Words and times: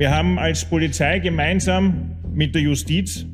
Wir 0.00 0.10
haben 0.10 0.38
als 0.38 0.64
Polizei 0.64 1.18
gemeinsam 1.18 2.16
mit 2.32 2.54
der 2.54 2.62
Justiz 2.62 3.26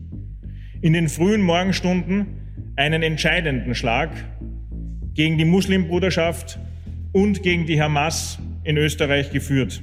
in 0.82 0.95
den 0.95 1.09
frühen 1.09 1.41
Morgenstunden 1.41 2.73
einen 2.75 3.04
entscheidenden 3.04 3.77
Schlag 3.77 4.11
gegen 5.14 5.39
die 5.39 5.45
Muslimbruderschaft 5.45 6.59
und 7.12 7.45
gegen 7.45 7.66
die 7.66 7.80
Hamas 7.80 8.41
in 8.64 8.79
Österreich 8.79 9.30
geführt. 9.30 9.80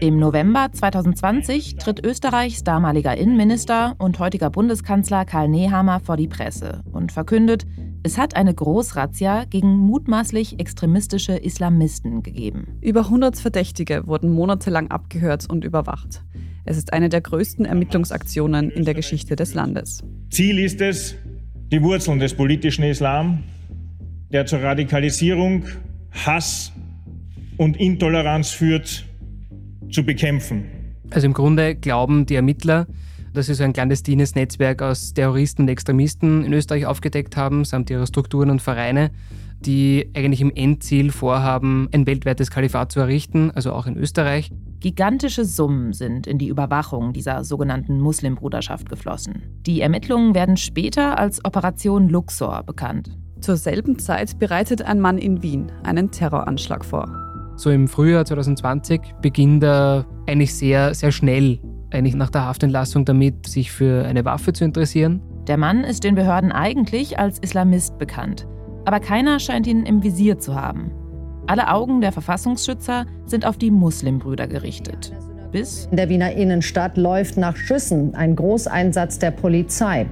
Im 0.00 0.18
November 0.18 0.68
2020 0.70 1.76
tritt 1.76 2.04
Österreichs 2.04 2.62
damaliger 2.62 3.16
Innenminister 3.16 3.94
und 3.96 4.18
heutiger 4.18 4.50
Bundeskanzler 4.50 5.24
Karl 5.24 5.48
Nehammer 5.48 6.00
vor 6.00 6.18
die 6.18 6.28
Presse 6.28 6.82
und 6.92 7.10
verkündet, 7.10 7.64
es 8.04 8.18
hat 8.18 8.36
eine 8.36 8.52
Großrazzia 8.52 9.46
gegen 9.46 9.78
mutmaßlich 9.78 10.60
extremistische 10.60 11.32
Islamisten 11.36 12.22
gegeben. 12.22 12.76
Über 12.82 13.00
100 13.00 13.38
Verdächtige 13.38 14.06
wurden 14.06 14.30
monatelang 14.30 14.90
abgehört 14.90 15.48
und 15.48 15.64
überwacht. 15.64 16.22
Es 16.66 16.76
ist 16.76 16.92
eine 16.92 17.08
der 17.08 17.22
größten 17.22 17.64
Ermittlungsaktionen 17.64 18.68
in 18.68 18.84
der 18.84 18.92
Geschichte 18.92 19.36
des 19.36 19.54
Landes. 19.54 20.04
Ziel 20.28 20.58
ist 20.58 20.82
es, 20.82 21.16
die 21.72 21.82
Wurzeln 21.82 22.18
des 22.18 22.34
politischen 22.34 22.84
Islam, 22.84 23.42
der 24.30 24.44
zur 24.44 24.60
Radikalisierung, 24.60 25.64
Hass 26.10 26.72
und 27.56 27.78
Intoleranz 27.78 28.50
führt, 28.50 29.06
zu 29.90 30.04
bekämpfen. 30.04 30.66
Also 31.10 31.26
im 31.26 31.32
Grunde 31.32 31.74
glauben 31.74 32.26
die 32.26 32.34
Ermittler, 32.34 32.86
dass 33.34 33.46
sie 33.46 33.54
so 33.54 33.64
ein 33.64 33.72
clandestines 33.72 34.34
Netzwerk 34.34 34.80
aus 34.80 35.12
Terroristen 35.12 35.62
und 35.62 35.68
Extremisten 35.68 36.44
in 36.44 36.52
Österreich 36.52 36.86
aufgedeckt 36.86 37.36
haben, 37.36 37.64
samt 37.64 37.90
ihrer 37.90 38.06
Strukturen 38.06 38.50
und 38.50 38.62
Vereine, 38.62 39.10
die 39.60 40.10
eigentlich 40.14 40.40
im 40.40 40.52
Endziel 40.54 41.10
vorhaben, 41.10 41.88
ein 41.92 42.06
weltweites 42.06 42.50
Kalifat 42.50 42.92
zu 42.92 43.00
errichten, 43.00 43.50
also 43.54 43.72
auch 43.72 43.86
in 43.86 43.96
Österreich. 43.96 44.50
Gigantische 44.80 45.44
Summen 45.44 45.92
sind 45.92 46.26
in 46.26 46.38
die 46.38 46.48
Überwachung 46.48 47.12
dieser 47.12 47.44
sogenannten 47.44 48.00
Muslimbruderschaft 48.00 48.88
geflossen. 48.88 49.42
Die 49.66 49.80
Ermittlungen 49.80 50.34
werden 50.34 50.56
später 50.56 51.18
als 51.18 51.44
Operation 51.44 52.08
Luxor 52.08 52.62
bekannt. 52.62 53.16
Zur 53.40 53.56
selben 53.56 53.98
Zeit 53.98 54.38
bereitet 54.38 54.82
ein 54.82 55.00
Mann 55.00 55.18
in 55.18 55.42
Wien 55.42 55.72
einen 55.82 56.10
Terroranschlag 56.10 56.84
vor. 56.84 57.08
So 57.56 57.70
im 57.70 57.88
Frühjahr 57.88 58.24
2020 58.24 59.00
beginnt 59.22 59.62
er 59.62 60.06
eigentlich 60.26 60.54
sehr, 60.54 60.94
sehr 60.94 61.12
schnell 61.12 61.60
eigentlich 61.94 62.14
nach 62.14 62.30
der 62.30 62.44
Haftentlassung 62.44 63.04
damit, 63.04 63.46
sich 63.46 63.72
für 63.72 64.04
eine 64.04 64.24
Waffe 64.24 64.52
zu 64.52 64.64
interessieren. 64.64 65.22
Der 65.46 65.56
Mann 65.56 65.84
ist 65.84 66.04
den 66.04 66.14
Behörden 66.14 66.52
eigentlich 66.52 67.18
als 67.18 67.38
Islamist 67.38 67.98
bekannt, 67.98 68.46
aber 68.84 69.00
keiner 69.00 69.38
scheint 69.38 69.66
ihn 69.66 69.84
im 69.86 70.02
Visier 70.02 70.38
zu 70.38 70.54
haben. 70.54 70.90
Alle 71.46 71.70
Augen 71.70 72.00
der 72.00 72.12
Verfassungsschützer 72.12 73.06
sind 73.26 73.46
auf 73.46 73.58
die 73.58 73.70
Muslimbrüder 73.70 74.46
gerichtet. 74.46 75.12
Bis 75.54 75.86
in 75.88 75.96
der 75.96 76.08
Wiener 76.08 76.32
Innenstadt 76.32 76.96
läuft 76.96 77.36
nach 77.36 77.54
Schüssen 77.54 78.16
ein 78.16 78.34
Großeinsatz 78.34 79.20
der 79.20 79.30
Polizei. 79.30 80.04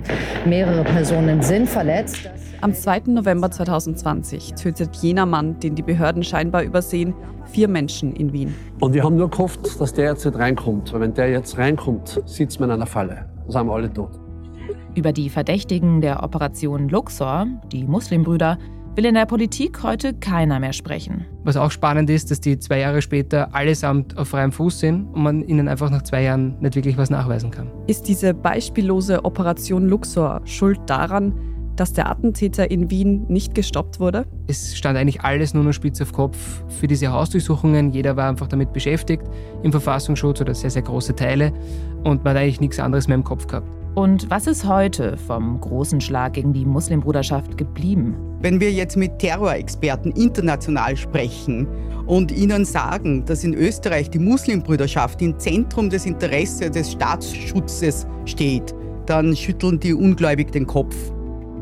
Mehrere 0.46 0.84
Personen 0.84 1.42
sind 1.42 1.68
verletzt. 1.68 2.30
Am 2.60 2.72
2. 2.72 3.02
November 3.06 3.50
2020 3.50 4.54
tötet 4.54 4.94
jener 4.98 5.26
Mann, 5.26 5.58
den 5.58 5.74
die 5.74 5.82
Behörden 5.82 6.22
scheinbar 6.22 6.62
übersehen, 6.62 7.12
vier 7.46 7.66
Menschen 7.66 8.14
in 8.14 8.32
Wien. 8.32 8.54
Und 8.78 8.94
wir 8.94 9.02
haben 9.02 9.16
nur 9.16 9.30
gehofft, 9.30 9.80
dass 9.80 9.92
der 9.92 10.10
jetzt 10.10 10.24
nicht 10.24 10.38
reinkommt. 10.38 10.92
Weil 10.92 11.00
wenn 11.00 11.14
der 11.14 11.28
jetzt 11.32 11.58
reinkommt, 11.58 12.22
sitzt 12.24 12.60
man 12.60 12.70
in 12.70 12.76
einer 12.76 12.86
Falle. 12.86 13.28
Dann 13.40 13.50
sind 13.50 13.66
wir 13.66 13.74
alle 13.74 13.92
tot. 13.92 14.20
Über 14.94 15.12
die 15.12 15.28
Verdächtigen 15.28 16.00
der 16.00 16.22
Operation 16.22 16.88
Luxor, 16.88 17.48
die 17.72 17.82
Muslimbrüder, 17.82 18.58
will 18.94 19.06
in 19.06 19.14
der 19.14 19.26
Politik 19.26 19.82
heute 19.82 20.12
keiner 20.14 20.60
mehr 20.60 20.72
sprechen. 20.72 21.24
Was 21.44 21.56
auch 21.56 21.70
spannend 21.70 22.10
ist, 22.10 22.30
dass 22.30 22.40
die 22.40 22.58
zwei 22.58 22.80
Jahre 22.80 23.00
später 23.00 23.54
allesamt 23.54 24.18
auf 24.18 24.28
freiem 24.28 24.52
Fuß 24.52 24.80
sind 24.80 25.06
und 25.14 25.22
man 25.22 25.42
ihnen 25.42 25.68
einfach 25.68 25.90
nach 25.90 26.02
zwei 26.02 26.22
Jahren 26.22 26.58
nicht 26.60 26.74
wirklich 26.74 26.98
was 26.98 27.10
nachweisen 27.10 27.50
kann. 27.50 27.70
Ist 27.86 28.06
diese 28.08 28.34
beispiellose 28.34 29.24
Operation 29.24 29.88
Luxor 29.88 30.42
schuld 30.44 30.78
daran, 30.86 31.34
dass 31.76 31.94
der 31.94 32.10
Attentäter 32.10 32.70
in 32.70 32.90
Wien 32.90 33.24
nicht 33.28 33.54
gestoppt 33.54 33.98
wurde? 33.98 34.26
Es 34.46 34.76
stand 34.76 34.98
eigentlich 34.98 35.22
alles 35.22 35.54
nur 35.54 35.64
noch 35.64 35.72
spitz 35.72 36.00
auf 36.02 36.12
Kopf 36.12 36.62
für 36.68 36.86
diese 36.86 37.10
Hausdurchsuchungen. 37.10 37.92
Jeder 37.92 38.16
war 38.16 38.28
einfach 38.28 38.46
damit 38.46 38.74
beschäftigt, 38.74 39.24
im 39.62 39.72
Verfassungsschutz 39.72 40.42
oder 40.42 40.54
sehr, 40.54 40.70
sehr 40.70 40.82
große 40.82 41.16
Teile. 41.16 41.52
Und 42.04 42.24
man 42.24 42.34
hat 42.34 42.42
eigentlich 42.42 42.60
nichts 42.60 42.78
anderes 42.78 43.08
mehr 43.08 43.14
im 43.14 43.24
Kopf 43.24 43.46
gehabt. 43.46 43.81
Und 43.94 44.30
was 44.30 44.46
ist 44.46 44.66
heute 44.66 45.18
vom 45.18 45.60
großen 45.60 46.00
Schlag 46.00 46.32
gegen 46.32 46.54
die 46.54 46.64
Muslimbruderschaft 46.64 47.58
geblieben? 47.58 48.16
Wenn 48.40 48.58
wir 48.58 48.72
jetzt 48.72 48.96
mit 48.96 49.18
Terrorexperten 49.18 50.12
international 50.12 50.96
sprechen 50.96 51.68
und 52.06 52.32
ihnen 52.32 52.64
sagen, 52.64 53.26
dass 53.26 53.44
in 53.44 53.52
Österreich 53.52 54.08
die 54.08 54.18
Muslimbruderschaft 54.18 55.20
im 55.20 55.38
Zentrum 55.38 55.90
des 55.90 56.06
Interesses 56.06 56.70
des 56.70 56.92
Staatsschutzes 56.92 58.06
steht, 58.24 58.74
dann 59.04 59.36
schütteln 59.36 59.78
die 59.78 59.92
ungläubig 59.92 60.52
den 60.52 60.66
Kopf. 60.66 60.96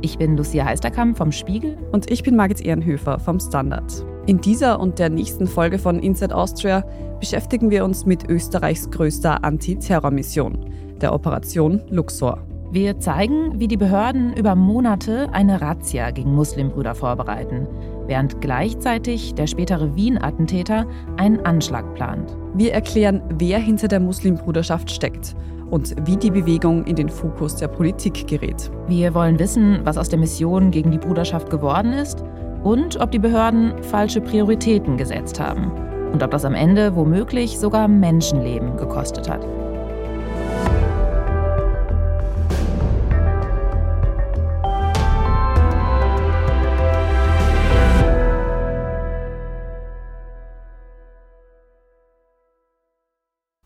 Ich 0.00 0.16
bin 0.16 0.36
Lucia 0.36 0.64
Heisterkamp 0.64 1.18
vom 1.18 1.32
Spiegel. 1.32 1.76
Und 1.90 2.10
ich 2.12 2.22
bin 2.22 2.36
Margit 2.36 2.60
Ehrenhöfer 2.60 3.18
vom 3.18 3.40
Standard. 3.40 4.06
In 4.26 4.40
dieser 4.40 4.78
und 4.78 5.00
der 5.00 5.10
nächsten 5.10 5.48
Folge 5.48 5.78
von 5.78 5.98
Inside 5.98 6.34
Austria 6.34 6.84
beschäftigen 7.18 7.70
wir 7.70 7.84
uns 7.84 8.06
mit 8.06 8.30
Österreichs 8.30 8.88
größter 8.90 9.42
Antiterrormission, 9.42 10.70
der 11.02 11.14
Operation 11.14 11.80
Luxor. 11.90 12.38
Wir 12.72 13.00
zeigen, 13.00 13.58
wie 13.58 13.66
die 13.66 13.76
Behörden 13.76 14.32
über 14.34 14.54
Monate 14.54 15.28
eine 15.32 15.60
Razzia 15.60 16.12
gegen 16.12 16.34
Muslimbrüder 16.36 16.94
vorbereiten, 16.94 17.66
während 18.06 18.40
gleichzeitig 18.40 19.34
der 19.34 19.48
spätere 19.48 19.96
Wien-Attentäter 19.96 20.86
einen 21.16 21.40
Anschlag 21.40 21.94
plant. 21.94 22.36
Wir 22.54 22.72
erklären, 22.72 23.22
wer 23.38 23.58
hinter 23.58 23.88
der 23.88 23.98
Muslimbruderschaft 23.98 24.88
steckt 24.88 25.34
und 25.70 25.96
wie 26.06 26.16
die 26.16 26.30
Bewegung 26.30 26.84
in 26.84 26.94
den 26.94 27.08
Fokus 27.08 27.56
der 27.56 27.68
Politik 27.68 28.28
gerät. 28.28 28.70
Wir 28.86 29.14
wollen 29.14 29.40
wissen, 29.40 29.80
was 29.82 29.98
aus 29.98 30.08
der 30.08 30.20
Mission 30.20 30.70
gegen 30.70 30.92
die 30.92 30.98
Bruderschaft 30.98 31.50
geworden 31.50 31.92
ist 31.92 32.22
und 32.62 33.00
ob 33.00 33.10
die 33.10 33.18
Behörden 33.18 33.72
falsche 33.82 34.20
Prioritäten 34.20 34.96
gesetzt 34.96 35.40
haben 35.40 35.72
und 36.12 36.22
ob 36.22 36.30
das 36.30 36.44
am 36.44 36.54
Ende 36.54 36.94
womöglich 36.94 37.58
sogar 37.58 37.88
Menschenleben 37.88 38.76
gekostet 38.76 39.28
hat. 39.28 39.44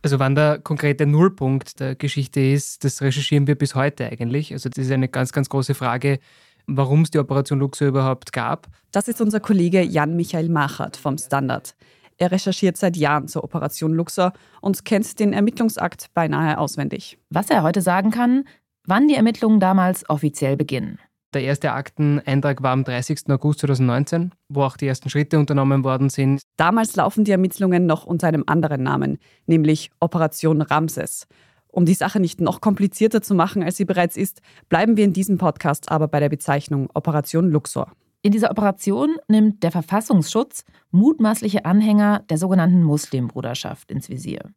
Also 0.04 0.18
wann 0.18 0.34
der 0.34 0.58
konkrete 0.58 1.06
Nullpunkt 1.06 1.80
der 1.80 1.94
Geschichte 1.94 2.38
ist, 2.38 2.84
das 2.84 3.00
recherchieren 3.00 3.46
wir 3.46 3.54
bis 3.54 3.74
heute 3.74 4.04
eigentlich. 4.04 4.52
Also 4.52 4.68
das 4.68 4.84
ist 4.84 4.92
eine 4.92 5.08
ganz, 5.08 5.32
ganz 5.32 5.48
große 5.48 5.72
Frage, 5.72 6.18
warum 6.66 7.00
es 7.00 7.10
die 7.10 7.18
Operation 7.18 7.58
Luxor 7.58 7.88
überhaupt 7.88 8.30
gab. 8.34 8.68
Das 8.92 9.08
ist 9.08 9.22
unser 9.22 9.40
Kollege 9.40 9.80
Jan-Michael 9.80 10.50
Machert 10.50 10.98
vom 10.98 11.16
Standard. 11.16 11.74
Er 12.18 12.30
recherchiert 12.30 12.76
seit 12.76 12.98
Jahren 12.98 13.28
zur 13.28 13.44
Operation 13.44 13.94
Luxor 13.94 14.34
und 14.60 14.84
kennt 14.84 15.18
den 15.20 15.32
Ermittlungsakt 15.32 16.12
beinahe 16.12 16.58
auswendig. 16.58 17.16
Was 17.30 17.48
er 17.48 17.62
heute 17.62 17.80
sagen 17.80 18.10
kann, 18.10 18.44
wann 18.86 19.08
die 19.08 19.14
Ermittlungen 19.14 19.58
damals 19.58 20.06
offiziell 20.10 20.58
beginnen. 20.58 20.98
Der 21.34 21.42
erste 21.42 21.72
Akteneintrag 21.72 22.62
war 22.62 22.70
am 22.70 22.84
30. 22.84 23.28
August 23.28 23.58
2019, 23.60 24.30
wo 24.48 24.62
auch 24.62 24.76
die 24.76 24.86
ersten 24.86 25.10
Schritte 25.10 25.40
unternommen 25.40 25.82
worden 25.82 26.08
sind. 26.08 26.42
Damals 26.56 26.94
laufen 26.94 27.24
die 27.24 27.32
Ermittlungen 27.32 27.86
noch 27.86 28.04
unter 28.04 28.28
einem 28.28 28.44
anderen 28.46 28.84
Namen, 28.84 29.18
nämlich 29.46 29.90
Operation 29.98 30.62
Ramses. 30.62 31.26
Um 31.66 31.86
die 31.86 31.94
Sache 31.94 32.20
nicht 32.20 32.40
noch 32.40 32.60
komplizierter 32.60 33.20
zu 33.20 33.34
machen, 33.34 33.64
als 33.64 33.76
sie 33.76 33.84
bereits 33.84 34.16
ist, 34.16 34.42
bleiben 34.68 34.96
wir 34.96 35.04
in 35.04 35.12
diesem 35.12 35.36
Podcast 35.36 35.90
aber 35.90 36.06
bei 36.06 36.20
der 36.20 36.28
Bezeichnung 36.28 36.88
Operation 36.94 37.50
Luxor. 37.50 37.90
In 38.22 38.30
dieser 38.30 38.52
Operation 38.52 39.16
nimmt 39.26 39.64
der 39.64 39.72
Verfassungsschutz 39.72 40.64
mutmaßliche 40.92 41.64
Anhänger 41.64 42.20
der 42.30 42.38
sogenannten 42.38 42.84
Muslimbruderschaft 42.84 43.90
ins 43.90 44.08
Visier. 44.08 44.52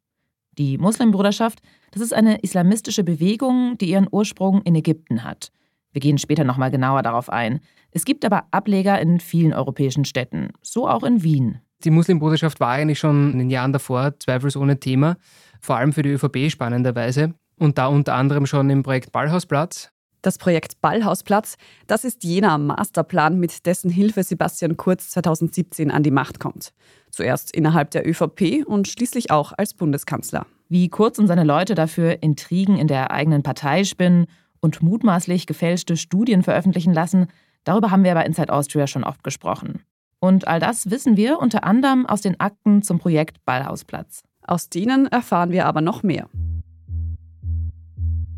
Die 0.60 0.78
Muslimbruderschaft, 0.78 1.60
das 1.90 2.04
ist 2.04 2.13
eine 2.13 2.40
islamistische 2.42 3.04
Bewegung, 3.04 3.80
die 3.80 3.90
ihren 3.90 4.07
Ursprung 4.12 4.62
in 4.62 4.75
Ägypten 4.75 5.24
hat. 5.24 5.51
Wir 5.98 6.02
gehen 6.02 6.20
später 6.20 6.44
nochmal 6.44 6.70
genauer 6.70 7.02
darauf 7.02 7.28
ein. 7.28 7.60
Es 7.90 8.06
gibt 8.06 8.24
aber 8.24 8.44
Ableger 8.52 9.02
in 9.02 9.20
vielen 9.20 9.52
europäischen 9.52 10.06
Städten, 10.06 10.50
so 10.62 10.88
auch 10.88 11.02
in 11.02 11.24
Wien. 11.24 11.60
Die 11.86 11.90
Muslimbruderschaft 11.90 12.60
war 12.60 12.70
eigentlich 12.70 13.00
schon 13.00 13.32
in 13.32 13.40
den 13.40 13.50
Jahren 13.50 13.74
davor 13.74 14.14
zweifelsohne 14.20 14.80
Thema, 14.80 15.18
vor 15.60 15.78
allem 15.78 15.94
für 15.94 16.04
die 16.04 16.12
ÖVP 16.12 16.52
spannenderweise. 16.52 17.34
Und 17.58 17.80
da 17.80 17.88
unter 17.88 18.14
anderem 18.14 18.46
schon 18.46 18.70
im 18.70 18.84
Projekt 18.84 19.12
Ballhausplatz. 19.12 19.90
Das 20.22 20.38
Projekt 20.38 20.82
Ballhausplatz, 20.82 21.56
das 21.88 22.04
ist 22.04 22.24
jener 22.24 22.60
Masterplan, 22.60 23.40
mit 23.40 23.66
dessen 23.66 23.90
Hilfe 23.90 24.22
Sebastian 24.22 24.78
Kurz 24.78 25.10
2017 25.10 25.90
an 25.90 26.04
die 26.04 26.12
Macht 26.12 26.40
kommt. 26.40 26.74
Zuerst 27.10 27.56
innerhalb 27.56 27.90
der 27.90 28.08
ÖVP 28.08 28.64
und 28.68 28.88
schließlich 28.88 29.32
auch 29.32 29.52
als 29.58 29.74
Bundeskanzler. 29.74 30.46
Wie 30.70 30.90
Kurz 30.90 31.18
und 31.18 31.26
seine 31.26 31.44
Leute 31.44 31.74
dafür 31.74 32.22
Intrigen 32.22 32.78
in 32.78 32.88
der 32.88 33.10
eigenen 33.10 33.42
Partei 33.42 33.84
spinnen 33.84 34.28
und 34.59 34.81
mutmaßlich 34.81 35.48
gefälschte 35.48 35.98
Studien 35.98 36.44
veröffentlichen 36.44 36.94
lassen, 36.94 37.27
darüber 37.63 37.92
haben 37.92 38.04
wir 38.04 38.13
bei 38.13 38.25
Inside 38.25 38.51
Austria 38.51 38.88
schon 38.88 39.04
oft 39.04 39.24
gesprochen. 39.24 39.83
Und 40.19 40.48
all 40.48 40.59
das 40.59 40.89
wissen 40.89 41.15
wir 41.18 41.39
unter 41.39 41.63
anderem 41.63 42.06
aus 42.06 42.21
den 42.21 42.39
Akten 42.39 42.81
zum 42.81 43.00
Projekt 43.00 43.44
Ballhausplatz. 43.45 44.24
Aus 44.42 44.69
denen 44.69 45.07
erfahren 45.07 45.51
wir 45.51 45.65
aber 45.65 45.81
noch 45.81 46.04
mehr. 46.04 46.30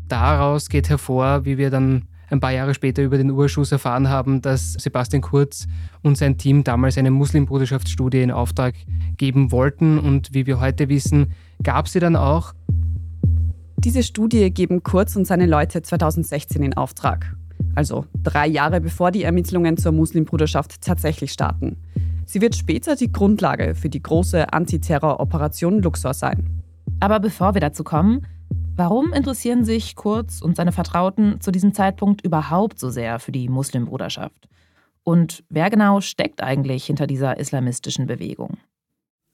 Daraus 0.08 0.68
geht 0.68 0.88
hervor, 0.88 1.44
wie 1.44 1.56
wir 1.56 1.70
dann 1.70 2.08
ein 2.30 2.40
paar 2.40 2.52
Jahre 2.52 2.74
später 2.74 3.02
über 3.02 3.16
den 3.16 3.30
Urschuss 3.30 3.72
erfahren 3.72 4.08
haben, 4.08 4.40
dass 4.40 4.72
Sebastian 4.74 5.22
Kurz 5.22 5.66
und 6.02 6.16
sein 6.16 6.38
Team 6.38 6.64
damals 6.64 6.96
eine 6.96 7.10
Muslimbruderschaftsstudie 7.10 8.22
in 8.22 8.30
Auftrag 8.30 8.74
geben 9.16 9.52
wollten. 9.52 9.98
Und 9.98 10.32
wie 10.32 10.46
wir 10.46 10.60
heute 10.60 10.88
wissen, 10.88 11.32
gab 11.62 11.88
sie 11.88 12.00
dann 12.00 12.16
auch. 12.16 12.52
Diese 13.84 14.02
Studie 14.02 14.50
geben 14.50 14.82
Kurz 14.82 15.16
und 15.16 15.26
seine 15.26 15.46
Leute 15.46 15.80
2016 15.80 16.62
in 16.62 16.76
Auftrag. 16.76 17.34
Also 17.74 18.04
drei 18.22 18.46
Jahre 18.46 18.78
bevor 18.78 19.10
die 19.10 19.22
Ermittlungen 19.22 19.78
zur 19.78 19.92
Muslimbruderschaft 19.92 20.82
tatsächlich 20.82 21.32
starten. 21.32 21.78
Sie 22.26 22.42
wird 22.42 22.54
später 22.54 22.94
die 22.94 23.10
Grundlage 23.10 23.74
für 23.74 23.88
die 23.88 24.02
große 24.02 24.52
Antiterror-Operation 24.52 25.80
Luxor 25.80 26.12
sein. 26.12 26.62
Aber 27.00 27.20
bevor 27.20 27.54
wir 27.54 27.60
dazu 27.62 27.82
kommen, 27.82 28.26
Warum 28.76 29.12
interessieren 29.12 29.64
sich 29.64 29.94
Kurz 29.94 30.40
und 30.40 30.56
seine 30.56 30.72
Vertrauten 30.72 31.38
zu 31.42 31.50
diesem 31.50 31.74
Zeitpunkt 31.74 32.24
überhaupt 32.24 32.78
so 32.78 32.88
sehr 32.88 33.18
für 33.18 33.30
die 33.30 33.48
Muslimbruderschaft? 33.50 34.48
Und 35.02 35.44
wer 35.50 35.68
genau 35.68 36.00
steckt 36.00 36.42
eigentlich 36.42 36.86
hinter 36.86 37.06
dieser 37.06 37.38
islamistischen 37.38 38.06
Bewegung? 38.06 38.56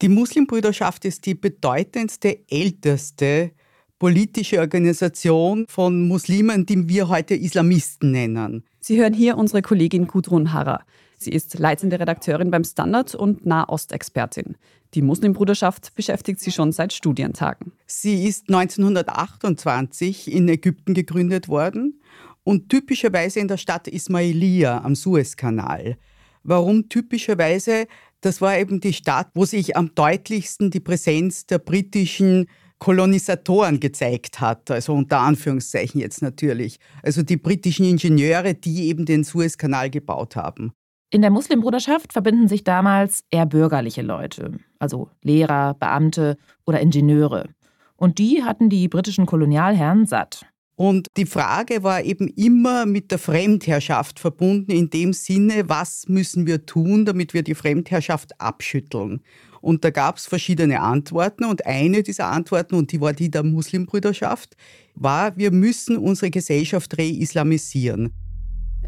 Die 0.02 0.08
Muslimbruderschaft 0.08 1.04
ist 1.04 1.26
die 1.26 1.37
bedeutendste, 1.37 2.40
älteste 2.50 3.52
politische 3.98 4.60
Organisation 4.60 5.66
von 5.69 6.06
Muslimen, 6.06 6.66
die 6.66 6.88
wir 6.88 7.08
heute 7.08 7.34
Islamisten 7.34 8.10
nennen. 8.10 8.64
Sie 8.81 9.00
hören 9.00 9.14
hier 9.14 9.38
unsere 9.38 9.62
Kollegin 9.62 10.06
Gudrun 10.06 10.52
Harrer. 10.52 10.81
Sie 11.19 11.31
ist 11.31 11.58
leitende 11.58 11.98
Redakteurin 11.98 12.50
beim 12.50 12.64
Standard 12.64 13.14
und 13.14 13.46
Nahostexpertin. 13.46 14.56
Die 14.94 15.02
Muslimbruderschaft 15.02 15.94
beschäftigt 15.94 16.40
sie 16.40 16.52
schon 16.52 16.72
seit 16.72 16.93
Studientagen. 16.93 17.72
Sie 17.87 18.26
ist 18.26 18.48
1928 18.48 20.31
in 20.31 20.49
Ägypten 20.49 20.92
gegründet 20.92 21.49
worden 21.49 22.00
und 22.44 22.69
typischerweise 22.69 23.40
in 23.40 23.49
der 23.49 23.56
Stadt 23.56 23.88
Ismailia 23.88 24.82
am 24.84 24.94
Suezkanal. 24.94 25.96
Warum 26.42 26.88
typischerweise? 26.88 27.87
Das 28.20 28.40
war 28.40 28.58
eben 28.58 28.81
die 28.81 28.92
Stadt, 28.92 29.28
wo 29.34 29.44
sich 29.44 29.76
am 29.76 29.94
deutlichsten 29.94 30.70
die 30.70 30.81
Präsenz 30.81 31.46
der 31.46 31.58
britischen 31.58 32.46
Kolonisatoren 32.78 33.81
gezeigt 33.81 34.40
hat, 34.40 34.70
also 34.70 34.93
unter 34.94 35.20
Anführungszeichen 35.20 36.00
jetzt 36.00 36.23
natürlich. 36.23 36.78
Also 37.02 37.23
die 37.23 37.37
britischen 37.37 37.87
Ingenieure, 37.87 38.55
die 38.55 38.88
eben 38.88 39.06
den 39.06 39.25
Suezkanal 39.25 39.90
gebaut 39.90 40.37
haben. 40.37 40.73
In 41.11 41.23
der 41.23 41.31
Muslimbruderschaft 41.31 42.12
verbinden 42.12 42.49
sich 42.49 42.64
damals 42.64 43.23
eher 43.31 43.46
bürgerliche 43.46 44.02
Leute, 44.02 44.58
also 44.78 45.08
Lehrer, 45.23 45.75
Beamte 45.75 46.37
oder 46.67 46.81
Ingenieure. 46.81 47.49
Und 47.96 48.19
die 48.19 48.43
hatten 48.43 48.69
die 48.69 48.88
britischen 48.88 49.25
Kolonialherren 49.25 50.06
satt. 50.06 50.46
Und 50.78 51.06
die 51.17 51.25
Frage 51.25 51.82
war 51.82 52.02
eben 52.02 52.28
immer 52.28 52.84
mit 52.84 53.11
der 53.11 53.19
Fremdherrschaft 53.19 54.20
verbunden, 54.20 54.73
in 54.73 54.90
dem 54.90 55.14
Sinne, 55.14 55.70
was 55.70 56.06
müssen 56.06 56.46
wir 56.46 56.67
tun, 56.67 57.06
damit 57.06 57.32
wir 57.32 57.43
die 57.43 57.55
Fremdherrschaft 57.55 58.38
abschütteln. 58.38 59.23
Und 59.66 59.84
da 59.84 59.90
gab 59.90 60.16
es 60.16 60.26
verschiedene 60.26 60.80
Antworten 60.80 61.44
und 61.44 61.66
eine 61.66 62.04
dieser 62.04 62.26
Antworten, 62.28 62.76
und 62.76 62.92
die 62.92 63.00
war 63.00 63.12
die 63.12 63.32
der 63.32 63.42
Muslimbrüderschaft, 63.42 64.56
war, 64.94 65.36
wir 65.36 65.50
müssen 65.50 65.98
unsere 65.98 66.30
Gesellschaft 66.30 66.96
reislamisieren. 66.96 68.12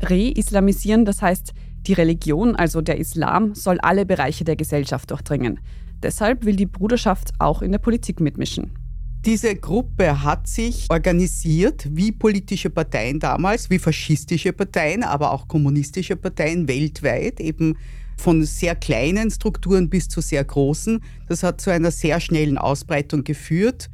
Reislamisieren, 0.00 1.04
das 1.04 1.20
heißt, 1.20 1.52
die 1.80 1.94
Religion, 1.94 2.54
also 2.54 2.80
der 2.80 2.98
Islam, 2.98 3.56
soll 3.56 3.80
alle 3.80 4.06
Bereiche 4.06 4.44
der 4.44 4.54
Gesellschaft 4.54 5.10
durchdringen. 5.10 5.58
Deshalb 6.00 6.44
will 6.44 6.54
die 6.54 6.66
Bruderschaft 6.66 7.32
auch 7.40 7.60
in 7.60 7.72
der 7.72 7.80
Politik 7.80 8.20
mitmischen. 8.20 8.70
Diese 9.26 9.56
Gruppe 9.56 10.22
hat 10.22 10.46
sich 10.46 10.86
organisiert 10.90 11.88
wie 11.90 12.12
politische 12.12 12.70
Parteien 12.70 13.18
damals, 13.18 13.68
wie 13.68 13.80
faschistische 13.80 14.52
Parteien, 14.52 15.02
aber 15.02 15.32
auch 15.32 15.48
kommunistische 15.48 16.14
Parteien 16.14 16.68
weltweit, 16.68 17.40
eben 17.40 17.76
von 18.20 18.44
sehr 18.44 18.74
kleinen 18.74 19.30
Strukturen 19.30 19.88
bis 19.88 20.08
zu 20.08 20.20
sehr 20.20 20.44
großen. 20.44 21.00
Das 21.28 21.42
hat 21.42 21.60
zu 21.60 21.70
einer 21.70 21.90
sehr 21.90 22.20
schnellen 22.20 22.58
Ausbreitung 22.58 23.24
geführt. 23.24 23.88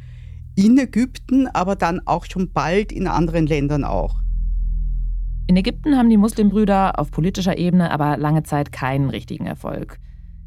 In 0.56 0.78
Ägypten, 0.78 1.46
aber 1.48 1.76
dann 1.76 2.00
auch 2.06 2.24
schon 2.24 2.52
bald 2.52 2.92
in 2.92 3.06
anderen 3.06 3.46
Ländern 3.46 3.84
auch. 3.84 4.20
In 5.46 5.56
Ägypten 5.56 5.96
haben 5.96 6.08
die 6.08 6.16
Muslimbrüder 6.16 6.98
auf 6.98 7.10
politischer 7.10 7.58
Ebene 7.58 7.90
aber 7.90 8.16
lange 8.16 8.44
Zeit 8.44 8.72
keinen 8.72 9.10
richtigen 9.10 9.46
Erfolg. 9.46 9.98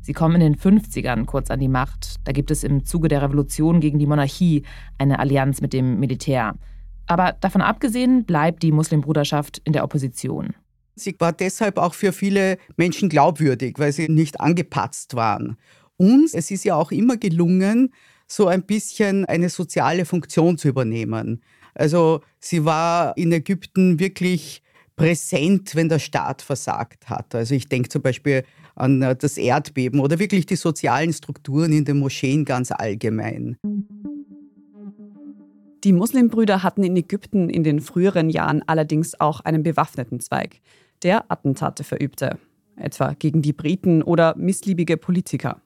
Sie 0.02 0.14
kommen 0.14 0.42
in 0.42 0.54
den 0.54 0.56
50ern 0.56 1.26
kurz 1.26 1.52
an 1.52 1.60
die 1.60 1.68
Macht. 1.68 2.16
Da 2.24 2.32
gibt 2.32 2.50
es 2.50 2.64
im 2.64 2.86
Zuge 2.86 3.10
der 3.10 3.22
Revolution 3.22 3.80
gegen 3.80 4.00
die 4.00 4.08
Monarchie 4.08 4.64
eine 4.98 5.20
Allianz 5.20 5.62
mit 5.62 5.74
dem 5.74 6.00
Militär. 6.00 6.56
Aber 7.08 7.34
davon 7.34 7.62
abgesehen 7.62 8.26
bleibt 8.26 8.64
die 8.64 8.72
Muslimbruderschaft 8.72 9.60
in 9.66 9.74
der 9.74 9.84
Opposition. 9.84 10.56
Sie 11.00 11.16
war 11.20 11.32
deshalb 11.32 11.78
auch 11.78 11.94
für 11.94 12.12
viele 12.12 12.58
Menschen 12.76 13.10
glaubwürdig, 13.10 13.76
weil 13.78 13.92
sie 13.92 14.10
nicht 14.10 14.40
angepatzt 14.40 15.16
waren. 15.16 15.58
Und 15.98 16.34
es 16.34 16.52
ist 16.52 16.64
ja 16.64 16.76
auch 16.76 16.92
immer 16.92 17.18
gelungen, 17.18 17.94
so 18.28 18.48
ein 18.48 18.64
bisschen 18.64 19.26
eine 19.26 19.50
soziale 19.50 20.06
Funktion 20.06 20.58
zu 20.58 20.68
übernehmen. 20.68 21.42
Also 21.74 22.22
sie 22.40 22.66
war 22.66 23.16
in 23.18 23.32
Ägypten 23.32 24.00
wirklich 24.00 24.62
präsent, 24.96 25.76
wenn 25.76 25.90
der 25.90 26.00
Staat 26.00 26.42
versagt 26.42 27.10
hat. 27.10 27.36
Also 27.36 27.54
ich 27.54 27.70
denke 27.70 27.90
zum 27.90 28.02
Beispiel 28.02 28.44
an 28.76 29.02
äh, 29.02 29.16
das 29.16 29.38
Erdbeben 29.38 30.00
oder 30.00 30.20
wirklich 30.20 30.46
die 30.46 30.56
sozialen 30.56 31.14
Strukturen 31.14 31.72
in 31.72 31.86
den 31.86 32.00
Moscheen 32.00 32.46
ganz 32.46 32.72
allgemein. 32.72 33.58
Die 35.84 35.94
Muslimbrüder 35.94 36.64
hatten 36.64 36.84
in 36.84 36.98
Ägypten 36.98 37.50
in 37.50 37.64
den 37.64 37.80
früheren 37.80 38.30
Jahren 38.30 38.64
allerdings 38.66 39.20
auch 39.20 39.42
einen 39.42 39.62
bewaffneten 39.62 40.20
Zweig, 40.20 40.60
der 41.04 41.32
Attentate 41.32 41.84
verübte, 41.84 42.38
etwa 42.76 43.14
gegen 43.14 43.42
die 43.42 43.54
Briten 43.54 44.04
oder 44.04 44.36
missliebige 44.38 44.98
Politiker 44.98 45.62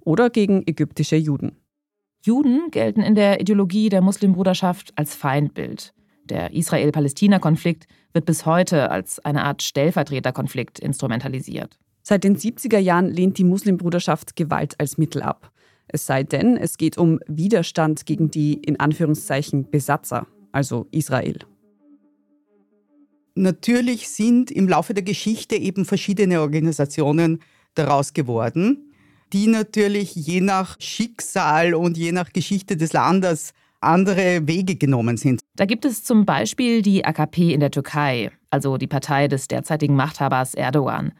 oder 0.00 0.30
gegen 0.30 0.62
ägyptische 0.66 1.16
Juden. 1.16 1.56
Juden 2.22 2.70
gelten 2.70 3.00
in 3.00 3.14
der 3.14 3.40
Ideologie 3.40 3.88
der 3.88 4.02
Muslimbruderschaft 4.02 4.92
als 4.96 5.14
Feindbild. 5.14 5.94
Der 6.24 6.52
Israel-Palästina-Konflikt 6.52 7.86
wird 8.12 8.26
bis 8.26 8.44
heute 8.46 8.90
als 8.90 9.18
eine 9.20 9.44
Art 9.44 9.62
Stellvertreterkonflikt 9.62 10.78
instrumentalisiert. 10.78 11.78
Seit 12.02 12.24
den 12.24 12.36
70er 12.36 12.78
Jahren 12.78 13.08
lehnt 13.08 13.38
die 13.38 13.44
Muslimbruderschaft 13.44 14.36
Gewalt 14.36 14.74
als 14.78 14.98
Mittel 14.98 15.22
ab. 15.22 15.50
Es 15.88 16.06
sei 16.06 16.22
denn, 16.22 16.56
es 16.56 16.76
geht 16.76 16.98
um 16.98 17.20
Widerstand 17.26 18.06
gegen 18.06 18.30
die 18.30 18.54
in 18.54 18.78
Anführungszeichen 18.78 19.70
Besatzer, 19.70 20.26
also 20.52 20.86
Israel. 20.92 21.38
Natürlich 23.40 24.10
sind 24.10 24.50
im 24.50 24.68
Laufe 24.68 24.92
der 24.92 25.02
Geschichte 25.02 25.56
eben 25.56 25.86
verschiedene 25.86 26.42
Organisationen 26.42 27.40
daraus 27.74 28.12
geworden, 28.12 28.92
die 29.32 29.46
natürlich 29.46 30.14
je 30.14 30.42
nach 30.42 30.78
Schicksal 30.78 31.72
und 31.72 31.96
je 31.96 32.12
nach 32.12 32.34
Geschichte 32.34 32.76
des 32.76 32.92
Landes 32.92 33.52
andere 33.80 34.46
Wege 34.46 34.76
genommen 34.76 35.16
sind. 35.16 35.40
Da 35.56 35.64
gibt 35.64 35.86
es 35.86 36.04
zum 36.04 36.26
Beispiel 36.26 36.82
die 36.82 37.06
AKP 37.06 37.54
in 37.54 37.60
der 37.60 37.70
Türkei, 37.70 38.30
also 38.50 38.76
die 38.76 38.86
Partei 38.86 39.26
des 39.26 39.48
derzeitigen 39.48 39.96
Machthabers 39.96 40.52
Erdogan. 40.52 41.12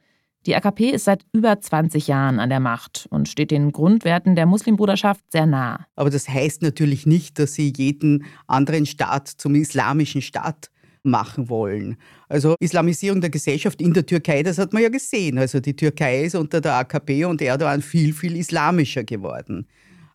Die 0.44 0.54
AKP 0.54 0.90
ist 0.90 1.06
seit 1.06 1.24
über 1.32 1.58
20 1.58 2.06
Jahren 2.06 2.38
an 2.38 2.50
der 2.50 2.60
Macht 2.60 3.06
und 3.08 3.30
steht 3.30 3.50
den 3.50 3.72
Grundwerten 3.72 4.36
der 4.36 4.44
Muslimbruderschaft 4.44 5.24
sehr 5.32 5.46
nah. 5.46 5.86
Aber 5.96 6.10
das 6.10 6.28
heißt 6.28 6.60
natürlich 6.60 7.06
nicht, 7.06 7.38
dass 7.38 7.54
sie 7.54 7.72
jeden 7.74 8.26
anderen 8.46 8.84
Staat 8.84 9.28
zum 9.28 9.54
islamischen 9.54 10.20
Staat 10.20 10.70
machen 11.02 11.48
wollen. 11.48 11.96
Also 12.28 12.54
Islamisierung 12.60 13.20
der 13.20 13.30
Gesellschaft 13.30 13.80
in 13.80 13.92
der 13.92 14.06
Türkei, 14.06 14.42
das 14.42 14.58
hat 14.58 14.72
man 14.72 14.82
ja 14.82 14.88
gesehen. 14.88 15.38
Also 15.38 15.60
die 15.60 15.76
Türkei 15.76 16.24
ist 16.24 16.34
unter 16.34 16.60
der 16.60 16.74
AKP 16.74 17.24
und 17.24 17.42
Erdogan 17.42 17.82
viel, 17.82 18.12
viel 18.12 18.36
islamischer 18.36 19.04
geworden. 19.04 19.66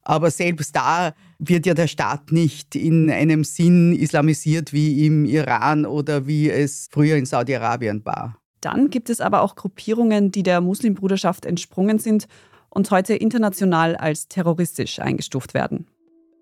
Aber 0.04 0.30
selbst 0.30 0.76
da 0.76 1.14
wird 1.40 1.66
ja 1.66 1.74
der 1.74 1.88
Staat 1.88 2.32
nicht 2.32 2.76
in 2.76 3.10
einem 3.10 3.44
Sinn 3.44 3.94
islamisiert 3.96 4.72
wie 4.72 5.06
im 5.06 5.26
Iran 5.26 5.86
oder 5.86 6.28
wie 6.28 6.50
es 6.50 6.88
früher 6.92 7.18
in 7.18 7.26
Saudi-Arabien 7.26 8.06
war. 8.06 8.38
Dann 8.62 8.90
gibt 8.90 9.10
es 9.10 9.20
aber 9.20 9.42
auch 9.42 9.56
Gruppierungen, 9.56 10.32
die 10.32 10.44
der 10.44 10.62
Muslimbruderschaft 10.62 11.46
entsprungen 11.46 11.98
sind 11.98 12.28
und 12.70 12.92
heute 12.92 13.16
international 13.16 13.96
als 13.96 14.28
terroristisch 14.28 15.00
eingestuft 15.00 15.54
werden. 15.54 15.88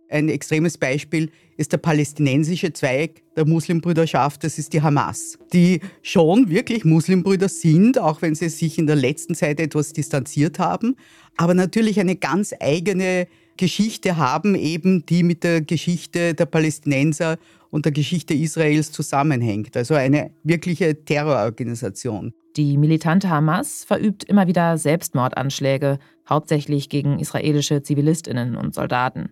Ein 0.09 0.29
extremes 0.29 0.77
Beispiel 0.77 1.31
ist 1.57 1.71
der 1.71 1.77
palästinensische 1.77 2.73
Zweig 2.73 3.21
der 3.35 3.47
Muslimbrüderschaft, 3.47 4.43
das 4.43 4.59
ist 4.59 4.73
die 4.73 4.81
Hamas, 4.81 5.37
die 5.53 5.79
schon 6.01 6.49
wirklich 6.49 6.85
Muslimbrüder 6.85 7.49
sind, 7.49 7.97
auch 7.99 8.21
wenn 8.21 8.35
sie 8.35 8.49
sich 8.49 8.77
in 8.77 8.87
der 8.87 8.95
letzten 8.95 9.35
Zeit 9.35 9.59
etwas 9.59 9.93
distanziert 9.93 10.59
haben, 10.59 10.95
aber 11.37 11.53
natürlich 11.53 11.99
eine 11.99 12.15
ganz 12.15 12.53
eigene 12.59 13.27
Geschichte 13.57 14.17
haben, 14.17 14.55
eben 14.55 15.05
die 15.05 15.23
mit 15.23 15.43
der 15.43 15.61
Geschichte 15.61 16.33
der 16.33 16.45
Palästinenser 16.45 17.37
und 17.69 17.85
der 17.85 17.91
Geschichte 17.91 18.33
Israels 18.33 18.91
zusammenhängt. 18.91 19.75
Also 19.77 19.95
eine 19.95 20.31
wirkliche 20.43 21.05
Terrororganisation. 21.05 22.33
Die 22.55 22.77
militante 22.77 23.29
Hamas 23.29 23.83
verübt 23.83 24.23
immer 24.25 24.47
wieder 24.47 24.77
Selbstmordanschläge, 24.77 25.97
hauptsächlich 26.29 26.89
gegen 26.89 27.19
israelische 27.19 27.81
Zivilistinnen 27.81 28.55
und 28.55 28.75
Soldaten. 28.75 29.31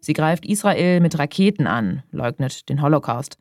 Sie 0.00 0.14
greift 0.14 0.46
Israel 0.46 1.00
mit 1.00 1.18
Raketen 1.18 1.66
an, 1.66 2.02
leugnet 2.10 2.68
den 2.68 2.82
Holocaust. 2.82 3.36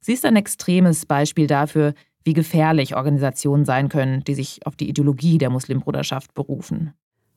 Sie 0.00 0.12
ist 0.12 0.24
ein 0.24 0.36
extremes 0.36 1.06
Beispiel 1.06 1.46
dafür, 1.46 1.94
wie 2.24 2.32
gefährlich 2.32 2.96
Organisationen 2.96 3.64
sein 3.64 3.88
können, 3.88 4.24
die 4.24 4.34
sich 4.34 4.66
auf 4.66 4.76
die 4.76 4.88
Ideologie 4.88 5.38
der 5.38 5.50
Muslimbruderschaft 5.50 6.34
berufen. 6.34 6.92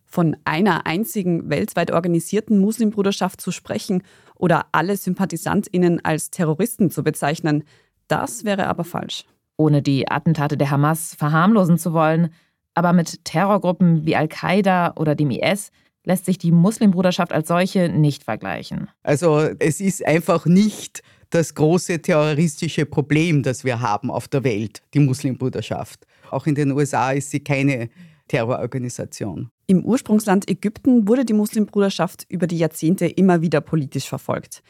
Von 0.06 0.38
einer 0.46 0.86
einzigen 0.86 1.50
weltweit 1.50 1.92
organisierten 1.92 2.60
Muslimbruderschaft 2.60 3.42
zu 3.42 3.52
sprechen 3.52 4.04
oder 4.36 4.68
alle 4.72 4.96
Sympathisantinnen 4.98 6.04
als 6.04 6.30
Terroristen 6.30 6.92
zu 6.92 7.04
bezeichnen, 7.04 7.64
das 8.08 8.44
wäre 8.44 8.68
aber 8.68 8.84
falsch. 8.84 9.26
Ohne 9.58 9.82
die 9.82 10.10
Attentate 10.10 10.58
der 10.58 10.70
Hamas 10.72 11.16
verharmlosen 11.16 11.78
zu 11.78 11.94
wollen, 11.94 12.30
aber 12.74 12.94
mit 12.94 13.24
Terrorgruppen 13.26 14.06
wie 14.06 14.16
Al-Qaida 14.16 14.94
oder 14.98 15.16
dem 15.16 15.32
IS 15.32 15.72
lässt 16.06 16.26
sich 16.26 16.38
die 16.38 16.52
Muslimbruderschaft 16.52 17.32
als 17.32 17.48
solche 17.48 17.90
nicht 17.90 18.24
vergleichen. 18.24 18.90
Also 19.04 19.40
es 19.60 19.80
ist 19.80 20.06
einfach 20.06 20.46
nicht 20.46 21.02
das 21.30 21.56
große 21.56 22.02
terroristische 22.02 22.86
Problem, 22.86 23.42
das 23.44 23.64
wir 23.64 23.80
haben 23.80 24.12
auf 24.12 24.28
der 24.28 24.44
Welt, 24.44 24.84
die 24.94 25.00
Muslimbruderschaft. 25.00 26.06
Auch 26.30 26.46
in 26.46 26.56
den 26.56 26.72
USA 26.72 27.12
ist 27.12 27.32
sie 27.32 27.40
keine 27.40 27.90
Terrororganisation. 28.28 29.50
Im 29.68 29.84
Ursprungsland 29.84 30.50
Ägypten 30.50 31.08
wurde 31.08 31.26
die 31.26 31.34
Muslimbruderschaft 31.34 32.26
über 32.30 32.48
die 32.48 32.58
Jahrzehnte 32.58 33.08
immer 33.08 33.42
wieder 33.42 33.62
politisch 33.62 34.08
verfolgt. 34.08 34.62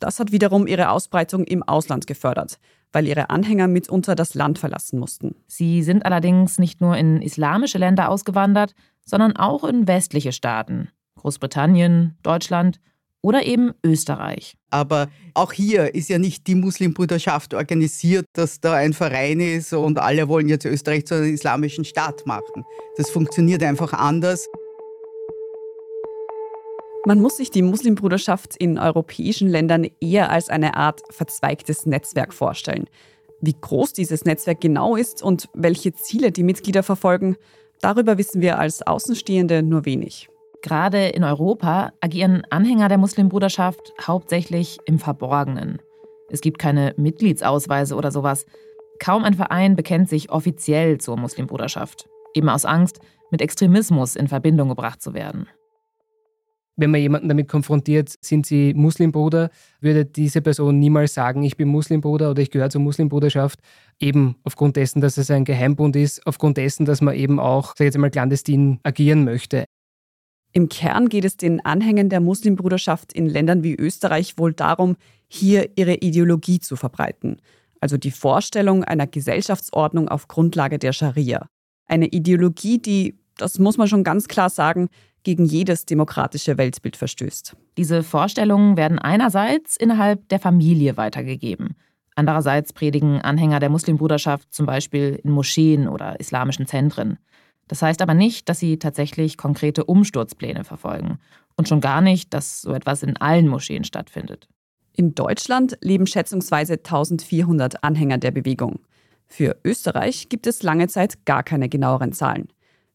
Das 0.00 0.20
hat 0.20 0.32
wiederum 0.32 0.66
ihre 0.66 0.90
Ausbreitung 0.90 1.44
im 1.44 1.62
Ausland 1.62 2.06
gefördert, 2.06 2.58
weil 2.92 3.06
ihre 3.06 3.30
Anhänger 3.30 3.68
mitunter 3.68 4.14
das 4.14 4.34
Land 4.34 4.58
verlassen 4.58 4.98
mussten. 4.98 5.34
Sie 5.46 5.82
sind 5.82 6.04
allerdings 6.04 6.58
nicht 6.58 6.80
nur 6.80 6.96
in 6.96 7.22
islamische 7.22 7.78
Länder 7.78 8.08
ausgewandert, 8.08 8.74
sondern 9.04 9.36
auch 9.36 9.64
in 9.64 9.86
westliche 9.86 10.32
Staaten, 10.32 10.88
Großbritannien, 11.16 12.16
Deutschland 12.22 12.80
oder 13.24 13.46
eben 13.46 13.72
Österreich. 13.82 14.54
Aber 14.70 15.08
auch 15.32 15.52
hier 15.52 15.94
ist 15.94 16.10
ja 16.10 16.18
nicht 16.18 16.46
die 16.46 16.54
Muslimbruderschaft 16.54 17.54
organisiert, 17.54 18.26
dass 18.34 18.60
da 18.60 18.74
ein 18.74 18.92
Verein 18.92 19.40
ist 19.40 19.72
und 19.72 19.98
alle 19.98 20.28
wollen 20.28 20.48
jetzt 20.48 20.66
Österreich 20.66 21.06
zu 21.06 21.14
einem 21.14 21.32
islamischen 21.32 21.86
Staat 21.86 22.26
machen. 22.26 22.64
Das 22.98 23.08
funktioniert 23.08 23.62
einfach 23.62 23.94
anders. 23.94 24.46
Man 27.06 27.20
muss 27.20 27.36
sich 27.36 27.50
die 27.50 27.60
Muslimbruderschaft 27.60 28.56
in 28.56 28.78
europäischen 28.78 29.48
Ländern 29.48 29.86
eher 30.00 30.30
als 30.30 30.48
eine 30.48 30.74
Art 30.74 31.02
verzweigtes 31.10 31.84
Netzwerk 31.84 32.32
vorstellen. 32.32 32.86
Wie 33.42 33.54
groß 33.60 33.92
dieses 33.92 34.24
Netzwerk 34.24 34.62
genau 34.62 34.96
ist 34.96 35.22
und 35.22 35.50
welche 35.52 35.92
Ziele 35.92 36.32
die 36.32 36.42
Mitglieder 36.42 36.82
verfolgen, 36.82 37.36
darüber 37.82 38.16
wissen 38.16 38.40
wir 38.40 38.58
als 38.58 38.80
Außenstehende 38.86 39.62
nur 39.62 39.84
wenig. 39.84 40.30
Gerade 40.62 41.08
in 41.08 41.24
Europa 41.24 41.92
agieren 42.00 42.42
Anhänger 42.48 42.88
der 42.88 42.96
Muslimbruderschaft 42.96 43.92
hauptsächlich 44.00 44.78
im 44.86 44.98
Verborgenen. 44.98 45.82
Es 46.30 46.40
gibt 46.40 46.58
keine 46.58 46.94
Mitgliedsausweise 46.96 47.96
oder 47.96 48.12
sowas. 48.12 48.46
Kaum 48.98 49.24
ein 49.24 49.34
Verein 49.34 49.76
bekennt 49.76 50.08
sich 50.08 50.30
offiziell 50.30 50.96
zur 50.96 51.18
Muslimbruderschaft, 51.18 52.08
eben 52.32 52.48
aus 52.48 52.64
Angst, 52.64 53.00
mit 53.30 53.42
Extremismus 53.42 54.16
in 54.16 54.26
Verbindung 54.26 54.70
gebracht 54.70 55.02
zu 55.02 55.12
werden. 55.12 55.48
Wenn 56.76 56.90
man 56.90 57.00
jemanden 57.00 57.28
damit 57.28 57.48
konfrontiert, 57.48 58.12
sind 58.20 58.46
sie 58.46 58.74
Muslimbruder, 58.74 59.50
würde 59.80 60.04
diese 60.04 60.40
Person 60.40 60.80
niemals 60.80 61.14
sagen, 61.14 61.44
ich 61.44 61.56
bin 61.56 61.68
Muslimbruder 61.68 62.32
oder 62.32 62.42
ich 62.42 62.50
gehöre 62.50 62.70
zur 62.70 62.80
Muslimbruderschaft, 62.80 63.60
eben 64.00 64.36
aufgrund 64.42 64.74
dessen, 64.76 65.00
dass 65.00 65.16
es 65.16 65.30
ein 65.30 65.44
Geheimbund 65.44 65.94
ist, 65.94 66.26
aufgrund 66.26 66.56
dessen, 66.56 66.84
dass 66.84 67.00
man 67.00 67.14
eben 67.14 67.38
auch, 67.38 67.68
sag 67.68 67.80
ich 67.80 67.86
jetzt 67.86 67.98
mal, 67.98 68.10
clandestin 68.10 68.80
agieren 68.82 69.24
möchte. 69.24 69.66
Im 70.52 70.68
Kern 70.68 71.08
geht 71.08 71.24
es 71.24 71.36
den 71.36 71.64
Anhängern 71.64 72.08
der 72.08 72.20
Muslimbruderschaft 72.20 73.12
in 73.12 73.28
Ländern 73.28 73.62
wie 73.62 73.74
Österreich 73.74 74.38
wohl 74.38 74.52
darum, 74.52 74.96
hier 75.28 75.70
ihre 75.76 75.94
Ideologie 75.94 76.60
zu 76.60 76.76
verbreiten, 76.76 77.40
also 77.80 77.96
die 77.96 78.12
Vorstellung 78.12 78.84
einer 78.84 79.06
Gesellschaftsordnung 79.06 80.08
auf 80.08 80.28
Grundlage 80.28 80.78
der 80.78 80.92
Scharia. 80.92 81.48
Eine 81.86 82.06
Ideologie, 82.06 82.78
die, 82.78 83.18
das 83.36 83.58
muss 83.58 83.78
man 83.78 83.88
schon 83.88 84.04
ganz 84.04 84.28
klar 84.28 84.48
sagen, 84.48 84.88
gegen 85.24 85.44
jedes 85.44 85.86
demokratische 85.86 86.56
Weltbild 86.56 86.96
verstößt. 86.96 87.56
Diese 87.76 88.02
Vorstellungen 88.02 88.76
werden 88.76 88.98
einerseits 88.98 89.76
innerhalb 89.76 90.28
der 90.28 90.38
Familie 90.38 90.96
weitergegeben. 90.96 91.74
Andererseits 92.14 92.72
predigen 92.72 93.20
Anhänger 93.20 93.58
der 93.58 93.70
Muslimbruderschaft 93.70 94.52
zum 94.54 94.66
Beispiel 94.66 95.18
in 95.24 95.30
Moscheen 95.30 95.88
oder 95.88 96.20
islamischen 96.20 96.66
Zentren. 96.66 97.18
Das 97.66 97.82
heißt 97.82 98.02
aber 98.02 98.14
nicht, 98.14 98.48
dass 98.48 98.60
sie 98.60 98.78
tatsächlich 98.78 99.36
konkrete 99.36 99.84
Umsturzpläne 99.84 100.64
verfolgen. 100.64 101.18
Und 101.56 101.68
schon 101.68 101.80
gar 101.80 102.00
nicht, 102.00 102.34
dass 102.34 102.60
so 102.60 102.72
etwas 102.72 103.02
in 103.02 103.16
allen 103.16 103.48
Moscheen 103.48 103.84
stattfindet. 103.84 104.48
In 104.92 105.14
Deutschland 105.14 105.76
leben 105.80 106.06
schätzungsweise 106.06 106.74
1400 106.74 107.82
Anhänger 107.82 108.18
der 108.18 108.30
Bewegung. 108.30 108.80
Für 109.26 109.56
Österreich 109.64 110.28
gibt 110.28 110.46
es 110.46 110.62
lange 110.62 110.86
Zeit 110.88 111.24
gar 111.24 111.42
keine 111.42 111.68
genaueren 111.68 112.12
Zahlen. 112.12 112.48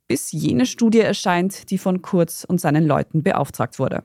Bis 0.09 0.31
jene 0.31 0.65
Studie 0.65 1.01
erscheint, 1.01 1.69
die 1.69 1.77
von 1.77 2.01
Kurz 2.01 2.43
und 2.43 2.59
seinen 2.59 2.87
Leuten 2.87 3.21
beauftragt 3.21 3.77
wurde. 3.77 4.01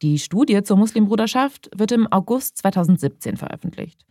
Die 0.00 0.18
Studie 0.18 0.62
zur 0.62 0.78
Muslimbruderschaft 0.78 1.68
wird 1.76 1.92
im 1.92 2.10
August 2.10 2.56
2017 2.56 3.36
veröffentlicht. 3.36 4.06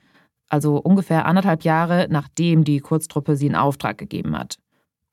Also 0.47 0.77
ungefähr 0.77 1.25
anderthalb 1.25 1.63
Jahre 1.63 2.05
nachdem 2.11 2.63
die 2.63 2.79
Kurztruppe 2.79 3.35
sie 3.35 3.47
in 3.47 3.55
Auftrag 3.55 3.97
gegeben 3.97 4.37
hat. 4.37 4.59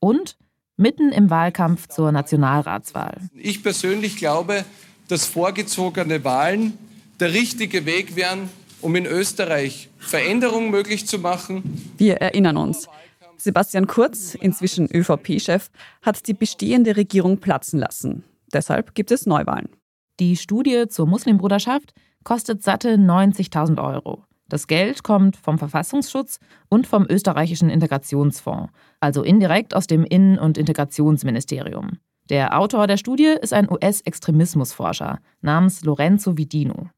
Und 0.00 0.36
mitten 0.76 1.12
im 1.12 1.30
Wahlkampf 1.30 1.88
zur 1.88 2.12
Nationalratswahl. 2.12 3.22
Ich 3.32 3.62
persönlich 3.62 4.16
glaube, 4.16 4.66
dass 5.08 5.24
vorgezogene 5.24 6.22
Wahlen 6.24 6.76
der 7.18 7.32
richtige 7.32 7.86
Weg 7.86 8.14
wären, 8.14 8.50
um 8.80 8.94
in 8.96 9.06
Österreich 9.06 9.88
Veränderungen 9.98 10.70
möglich 10.70 11.06
zu 11.06 11.18
machen. 11.18 11.92
Wir 11.96 12.16
erinnern 12.16 12.56
uns. 12.56 12.86
Sebastian 13.36 13.86
Kurz, 13.86 14.34
inzwischen 14.34 14.88
ÖVP-Chef, 14.92 15.70
hat 16.02 16.26
die 16.26 16.34
bestehende 16.34 16.96
Regierung 16.96 17.38
platzen 17.38 17.78
lassen. 17.78 18.24
Deshalb 18.52 18.94
gibt 18.94 19.10
es 19.10 19.26
Neuwahlen. 19.26 19.68
Die 20.18 20.36
Studie 20.36 20.86
zur 20.88 21.06
Muslimbruderschaft 21.06 21.94
kostet 22.24 22.64
satte 22.64 22.94
90.000 22.94 23.82
Euro. 23.82 24.24
Das 24.48 24.66
Geld 24.66 25.02
kommt 25.02 25.36
vom 25.36 25.58
Verfassungsschutz 25.58 26.40
und 26.68 26.86
vom 26.86 27.06
österreichischen 27.08 27.70
Integrationsfonds, 27.70 28.72
also 28.98 29.22
indirekt 29.22 29.74
aus 29.74 29.86
dem 29.86 30.04
Innen- 30.04 30.38
und 30.38 30.58
Integrationsministerium. 30.58 31.98
Der 32.30 32.58
Autor 32.58 32.86
der 32.86 32.96
Studie 32.96 33.34
ist 33.40 33.52
ein 33.52 33.70
US-Extremismusforscher 33.70 35.20
namens 35.42 35.84
Lorenzo 35.84 36.36
Vidino. 36.36 36.88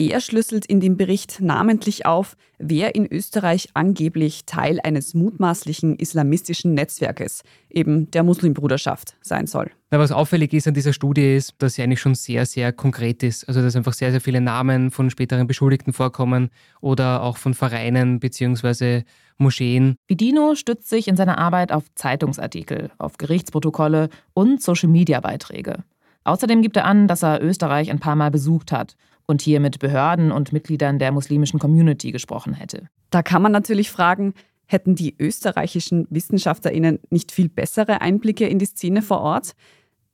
Er 0.00 0.22
schlüsselt 0.22 0.64
in 0.64 0.80
dem 0.80 0.96
Bericht 0.96 1.42
namentlich 1.42 2.06
auf, 2.06 2.38
wer 2.58 2.94
in 2.94 3.04
Österreich 3.12 3.68
angeblich 3.74 4.46
Teil 4.46 4.80
eines 4.82 5.12
mutmaßlichen 5.12 5.96
islamistischen 5.96 6.72
Netzwerkes, 6.72 7.42
eben 7.68 8.10
der 8.10 8.22
Muslimbruderschaft, 8.22 9.16
sein 9.20 9.46
soll. 9.46 9.70
Na, 9.90 9.98
was 9.98 10.10
auffällig 10.10 10.54
ist 10.54 10.66
an 10.66 10.72
dieser 10.72 10.94
Studie 10.94 11.34
ist, 11.36 11.52
dass 11.58 11.74
sie 11.74 11.82
eigentlich 11.82 12.00
schon 12.00 12.14
sehr, 12.14 12.46
sehr 12.46 12.72
konkret 12.72 13.22
ist. 13.22 13.46
Also 13.46 13.60
dass 13.60 13.76
einfach 13.76 13.92
sehr, 13.92 14.10
sehr 14.10 14.22
viele 14.22 14.40
Namen 14.40 14.90
von 14.90 15.10
späteren 15.10 15.46
Beschuldigten 15.46 15.92
vorkommen 15.92 16.48
oder 16.80 17.22
auch 17.22 17.36
von 17.36 17.52
Vereinen 17.52 18.20
bzw. 18.20 19.02
Moscheen. 19.36 19.96
Vidino 20.06 20.54
stützt 20.54 20.88
sich 20.88 21.08
in 21.08 21.16
seiner 21.16 21.36
Arbeit 21.36 21.72
auf 21.72 21.84
Zeitungsartikel, 21.94 22.90
auf 22.96 23.18
Gerichtsprotokolle 23.18 24.08
und 24.32 24.62
Social-Media-Beiträge. 24.62 25.84
Außerdem 26.24 26.62
gibt 26.62 26.78
er 26.78 26.86
an, 26.86 27.06
dass 27.06 27.22
er 27.22 27.42
Österreich 27.42 27.90
ein 27.90 28.00
paar 28.00 28.16
Mal 28.16 28.30
besucht 28.30 28.72
hat 28.72 28.96
und 29.30 29.40
hier 29.40 29.60
mit 29.60 29.78
Behörden 29.78 30.32
und 30.32 30.52
Mitgliedern 30.52 30.98
der 30.98 31.12
muslimischen 31.12 31.60
Community 31.60 32.10
gesprochen 32.10 32.52
hätte. 32.52 32.88
Da 33.10 33.22
kann 33.22 33.40
man 33.40 33.52
natürlich 33.52 33.90
fragen, 33.90 34.34
hätten 34.66 34.96
die 34.96 35.14
österreichischen 35.18 36.06
Wissenschaftlerinnen 36.10 36.98
nicht 37.10 37.32
viel 37.32 37.48
bessere 37.48 38.00
Einblicke 38.00 38.46
in 38.46 38.58
die 38.58 38.66
Szene 38.66 39.02
vor 39.02 39.20
Ort? 39.20 39.52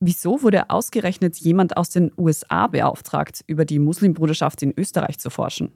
Wieso 0.01 0.43
wurde 0.43 0.69
ausgerechnet 0.69 1.37
jemand 1.39 1.79
aus 1.79 1.89
den 1.89 2.13
USA 2.19 2.67
beauftragt, 2.67 3.43
über 3.47 3.65
die 3.65 3.79
Muslimbruderschaft 3.79 4.63
in 4.63 4.75
Österreich 4.77 5.19
zu 5.19 5.31
forschen? 5.31 5.73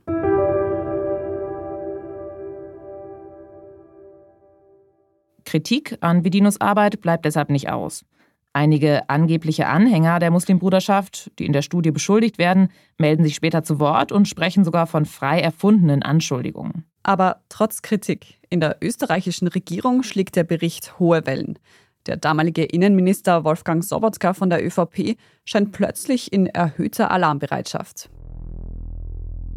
Kritik 5.46 5.96
an 6.00 6.24
Vidinos 6.24 6.60
Arbeit 6.60 7.00
bleibt 7.00 7.24
deshalb 7.24 7.48
nicht 7.50 7.70
aus. 7.70 8.04
Einige 8.52 9.08
angebliche 9.08 9.68
Anhänger 9.68 10.18
der 10.18 10.32
Muslimbruderschaft, 10.32 11.30
die 11.38 11.46
in 11.46 11.52
der 11.52 11.62
Studie 11.62 11.92
beschuldigt 11.92 12.38
werden, 12.38 12.70
melden 12.98 13.22
sich 13.22 13.36
später 13.36 13.62
zu 13.62 13.78
Wort 13.78 14.10
und 14.10 14.26
sprechen 14.26 14.64
sogar 14.64 14.88
von 14.88 15.04
frei 15.04 15.40
erfundenen 15.40 16.02
Anschuldigungen. 16.02 16.84
Aber 17.04 17.42
trotz 17.48 17.82
Kritik 17.82 18.40
in 18.50 18.60
der 18.60 18.78
österreichischen 18.82 19.46
Regierung 19.46 20.02
schlägt 20.02 20.34
der 20.34 20.44
Bericht 20.44 20.98
hohe 20.98 21.24
Wellen. 21.26 21.58
Der 22.06 22.16
damalige 22.16 22.64
Innenminister 22.64 23.44
Wolfgang 23.44 23.84
Sobotka 23.84 24.32
von 24.32 24.50
der 24.50 24.64
ÖVP 24.66 25.16
scheint 25.44 25.70
plötzlich 25.70 26.32
in 26.32 26.46
erhöhter 26.46 27.10
Alarmbereitschaft. 27.10 28.10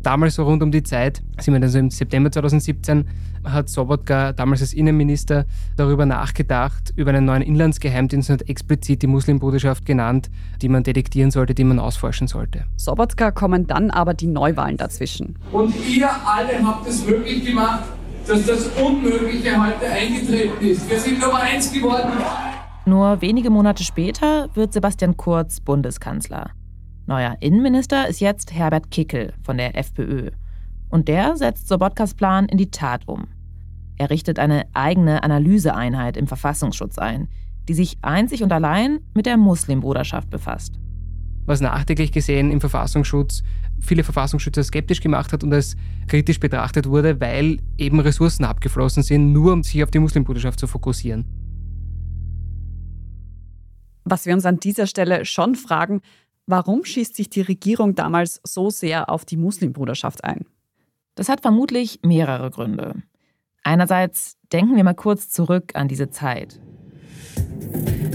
Damals 0.04 0.36
so 0.36 0.44
rund 0.44 0.62
um 0.62 0.70
die 0.70 0.84
Zeit, 0.84 1.22
sind 1.40 1.54
wir 1.54 1.62
also 1.62 1.80
im 1.80 1.90
September 1.90 2.30
2017, 2.30 3.08
hat 3.46 3.70
Sobotka 3.70 4.34
damals 4.34 4.60
als 4.60 4.74
Innenminister 4.74 5.46
darüber 5.78 6.06
nachgedacht, 6.06 6.94
über 6.98 7.12
einen 7.12 7.24
neuen 7.24 7.42
Inlandsgeheimdienst 7.42 8.30
und 8.30 8.50
explizit 8.50 9.02
die 9.02 9.08
Muslimbruderschaft 9.08 9.86
genannt, 9.86 10.30
die 10.62 10.68
man 10.68 10.84
detektieren 10.84 11.32
sollte, 11.32 11.54
die 11.54 11.64
man 11.64 11.80
ausforschen 11.80 12.28
sollte. 12.28 12.66
Sobotka 12.76 13.32
kommen 13.32 13.66
dann 13.66 13.92
aber 13.92 14.14
die 14.14 14.28
Neuwahlen 14.28 14.76
dazwischen. 14.76 15.38
Und 15.54 15.74
ihr 15.88 16.10
alle 16.10 16.62
habt 16.66 16.86
es 16.86 17.06
möglich 17.08 17.46
gemacht, 17.46 17.84
dass 18.28 18.46
das 18.46 18.68
Unmögliche 18.76 19.52
heute 19.52 19.90
eingetreten 19.90 20.66
ist. 20.66 20.90
Wir 20.90 21.00
sind 21.00 21.22
Nummer 21.22 21.40
eins 21.40 21.72
geworden. 21.72 22.12
Nur 22.86 23.22
wenige 23.22 23.50
Monate 23.50 23.86
später 23.86 24.50
wird 24.54 24.74
Sebastian 24.74 25.16
Kurz 25.16 25.62
Bundeskanzler. 25.62 26.52
Neuer 27.06 27.36
Innenminister 27.42 28.08
ist 28.08 28.22
jetzt 28.22 28.54
Herbert 28.54 28.90
Kickel 28.90 29.34
von 29.44 29.58
der 29.58 29.78
FPÖ. 29.78 30.32
Und 30.90 31.10
der 31.10 31.36
setzt 31.36 31.68
Sobotkas 31.68 32.14
Plan 32.14 32.46
in 32.46 32.58
die 32.58 32.72
Tat 32.72 33.08
um. 33.08 33.28
Er 33.98 34.10
richtet 34.10 34.40
eine 34.40 34.66
eigene 34.74 35.22
Analyseeinheit 35.22 36.16
im 36.16 36.28
Verfassungsschutz 36.28 36.98
ein, 36.98 37.28
die 37.68 37.74
sich 37.74 37.98
einzig 38.02 38.42
und 38.42 38.54
allein 38.54 39.00
mit 39.14 39.26
der 39.26 39.38
Muslimbruderschaft 39.38 40.30
befasst. 40.30 40.80
Was 41.46 41.60
nachträglich 41.60 42.14
gesehen 42.14 42.52
im 42.52 42.62
Verfassungsschutz 42.62 43.44
viele 43.82 44.06
Verfassungsschützer 44.06 44.64
skeptisch 44.64 45.02
gemacht 45.02 45.34
hat 45.34 45.44
und 45.44 45.54
als 45.54 45.76
kritisch 46.08 46.40
betrachtet 46.40 46.88
wurde, 46.88 47.20
weil 47.20 47.60
eben 47.78 48.00
Ressourcen 48.00 48.46
abgeflossen 48.46 49.04
sind, 49.04 49.34
nur 49.34 49.52
um 49.52 49.64
sich 49.64 49.84
auf 49.84 49.92
die 49.92 50.00
Muslimbruderschaft 50.00 50.58
zu 50.58 50.68
fokussieren. 50.68 51.26
Was 54.06 54.26
wir 54.26 54.34
uns 54.34 54.46
an 54.46 54.60
dieser 54.60 54.88
Stelle 54.88 55.26
schon 55.26 55.56
fragen, 55.56 56.02
Warum 56.46 56.84
schießt 56.84 57.16
sich 57.16 57.30
die 57.30 57.42
Regierung 57.42 57.96
damals 57.96 58.42
so 58.44 58.70
sehr 58.70 59.10
auf 59.10 59.26
die 59.26 59.38
Muslimbruderschaft 59.38 60.24
ein? 60.24 60.46
Das 61.16 61.30
hat 61.30 61.42
vermutlich 61.42 62.00
mehrere 62.04 62.50
Gründe. 62.50 62.96
Einerseits 63.64 64.38
denken 64.52 64.76
wir 64.76 64.84
mal 64.84 64.94
kurz 64.94 65.30
zurück 65.30 65.72
an 65.76 65.88
diese 65.88 66.10
Zeit. 66.10 66.60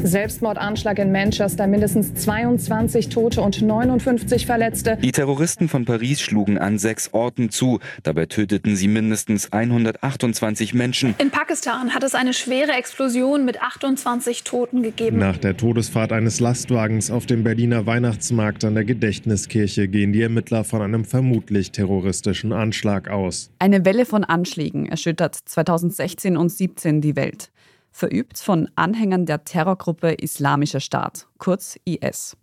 Selbstmordanschlag 0.09 0.99
in 0.99 1.13
Manchester, 1.13 1.67
mindestens 1.67 2.15
22 2.15 3.09
Tote 3.09 3.41
und 3.41 3.63
59 3.63 4.47
Verletzte. 4.47 4.97
Die 4.97 5.13
Terroristen 5.13 5.69
von 5.69 5.85
Paris 5.85 6.21
schlugen 6.21 6.59
an 6.59 6.79
sechs 6.79 7.13
Orten 7.13 7.51
zu. 7.51 7.79
Dabei 8.03 8.27
töteten 8.27 8.75
sie 8.75 8.89
mindestens 8.89 9.53
128 9.53 10.75
Menschen. 10.75 11.15
In 11.19 11.31
Pakistan 11.31 11.95
hat 11.95 12.03
es 12.03 12.15
eine 12.15 12.35
schwere 12.35 12.73
Explosion 12.73 13.45
mit 13.45 13.63
28 13.63 14.43
Toten 14.43 14.83
gegeben. 14.83 15.19
Nach 15.19 15.37
der 15.37 15.57
Todesfahrt 15.57 16.13
eines 16.13 16.41
Lastwagens 16.41 17.11
auf 17.11 17.27
dem 17.27 17.45
Berliner 17.45 17.87
Weihnachtsmarkt 17.87 18.65
an 18.65 18.75
der 18.75 18.85
Gedächtniskirche 18.85 19.87
gehen 19.87 20.13
die 20.13 20.23
Ermittler 20.23 20.65
von 20.65 20.83
einem 20.83 21.05
vermutlich 21.05 21.71
terroristischen 21.71 22.53
Anschlag 22.53 23.09
aus. 23.09 23.51
Eine 23.61 23.85
Welle 23.85 24.07
von 24.07 24.25
Anschlägen 24.25 24.87
erschüttert 24.87 25.37
2016 25.37 26.37
und 26.37 26.49
2017 26.49 27.01
die 27.01 27.17
Welt 27.17 27.51
verübt 27.99 28.39
von 28.39 28.71
Anhängern 28.77 29.27
der 29.27 29.45
Terrorgruppe 29.45 30.13
Islamischer 30.13 30.81
Staat, 30.81 31.27
kurz 31.39 31.77
IS. 31.85 32.37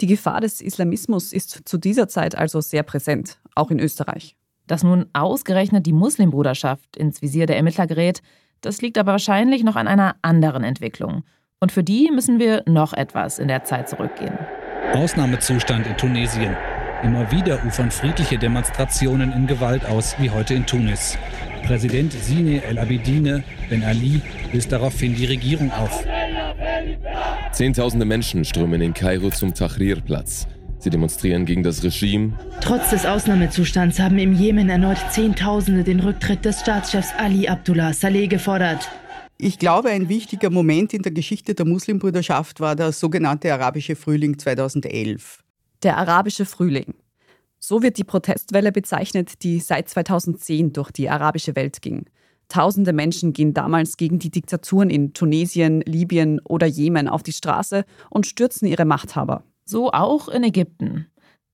Die 0.00 0.06
Gefahr 0.06 0.40
des 0.40 0.60
Islamismus 0.60 1.32
ist 1.32 1.68
zu 1.68 1.78
dieser 1.78 2.08
Zeit 2.08 2.36
also 2.36 2.60
sehr 2.60 2.84
präsent, 2.84 3.38
auch 3.54 3.70
in 3.70 3.80
Österreich. 3.80 4.36
Dass 4.68 4.84
nun 4.84 5.06
ausgerechnet 5.12 5.84
die 5.84 5.92
Muslimbruderschaft 5.92 6.96
ins 6.96 7.20
Visier 7.22 7.46
der 7.46 7.56
Ermittler 7.56 7.88
gerät, 7.88 8.22
das 8.60 8.80
liegt 8.82 8.98
aber 8.98 9.12
wahrscheinlich 9.12 9.64
noch 9.64 9.76
an 9.76 9.88
einer 9.88 10.14
anderen 10.22 10.62
Entwicklung. 10.62 11.24
Und 11.58 11.72
für 11.72 11.82
die 11.82 12.10
müssen 12.12 12.38
wir 12.38 12.62
noch 12.66 12.92
etwas 12.92 13.40
in 13.40 13.48
der 13.48 13.64
Zeit 13.64 13.88
zurückgehen. 13.88 14.38
Ausnahmezustand 14.94 15.88
in 15.88 15.96
Tunesien. 15.96 16.56
Immer 17.02 17.30
wieder 17.32 17.64
ufern 17.64 17.90
friedliche 17.90 18.36
Demonstrationen 18.36 19.32
in 19.32 19.46
Gewalt 19.46 19.86
aus, 19.86 20.16
wie 20.18 20.28
heute 20.28 20.52
in 20.54 20.66
Tunis. 20.66 21.16
Präsident 21.64 22.12
Sine 22.12 22.62
El 22.62 22.78
Abidine 22.78 23.42
Ben 23.70 23.82
Ali 23.82 24.20
löst 24.52 24.70
daraufhin 24.70 25.14
die 25.14 25.24
Regierung 25.24 25.72
auf. 25.72 26.04
Zehntausende 27.52 28.04
Menschen 28.04 28.44
strömen 28.44 28.82
in 28.82 28.92
Kairo 28.92 29.30
zum 29.30 29.54
Tahrir-Platz. 29.54 30.46
Sie 30.78 30.90
demonstrieren 30.90 31.46
gegen 31.46 31.62
das 31.62 31.82
Regime. 31.82 32.34
Trotz 32.60 32.90
des 32.90 33.06
Ausnahmezustands 33.06 33.98
haben 33.98 34.18
im 34.18 34.34
Jemen 34.34 34.68
erneut 34.68 34.98
Zehntausende 35.10 35.84
den 35.84 36.00
Rücktritt 36.00 36.44
des 36.44 36.60
Staatschefs 36.60 37.12
Ali 37.16 37.48
Abdullah 37.48 37.94
Saleh 37.94 38.28
gefordert. 38.28 38.88
Ich 39.38 39.58
glaube, 39.58 39.88
ein 39.88 40.10
wichtiger 40.10 40.50
Moment 40.50 40.92
in 40.92 41.00
der 41.00 41.12
Geschichte 41.12 41.54
der 41.54 41.64
Muslimbrüderschaft 41.64 42.60
war 42.60 42.76
der 42.76 42.92
sogenannte 42.92 43.52
arabische 43.52 43.96
Frühling 43.96 44.38
2011. 44.38 45.42
Der 45.82 45.96
arabische 45.96 46.44
Frühling. 46.44 46.94
So 47.58 47.82
wird 47.82 47.96
die 47.96 48.04
Protestwelle 48.04 48.70
bezeichnet, 48.70 49.42
die 49.42 49.60
seit 49.60 49.88
2010 49.88 50.74
durch 50.74 50.90
die 50.90 51.08
arabische 51.08 51.56
Welt 51.56 51.80
ging. 51.80 52.04
Tausende 52.48 52.92
Menschen 52.92 53.32
gehen 53.32 53.54
damals 53.54 53.96
gegen 53.96 54.18
die 54.18 54.30
Diktaturen 54.30 54.90
in 54.90 55.14
Tunesien, 55.14 55.80
Libyen 55.82 56.40
oder 56.40 56.66
Jemen 56.66 57.08
auf 57.08 57.22
die 57.22 57.32
Straße 57.32 57.84
und 58.10 58.26
stürzen 58.26 58.66
ihre 58.66 58.84
Machthaber. 58.84 59.44
So 59.64 59.90
auch 59.90 60.28
in 60.28 60.42
Ägypten. 60.42 61.06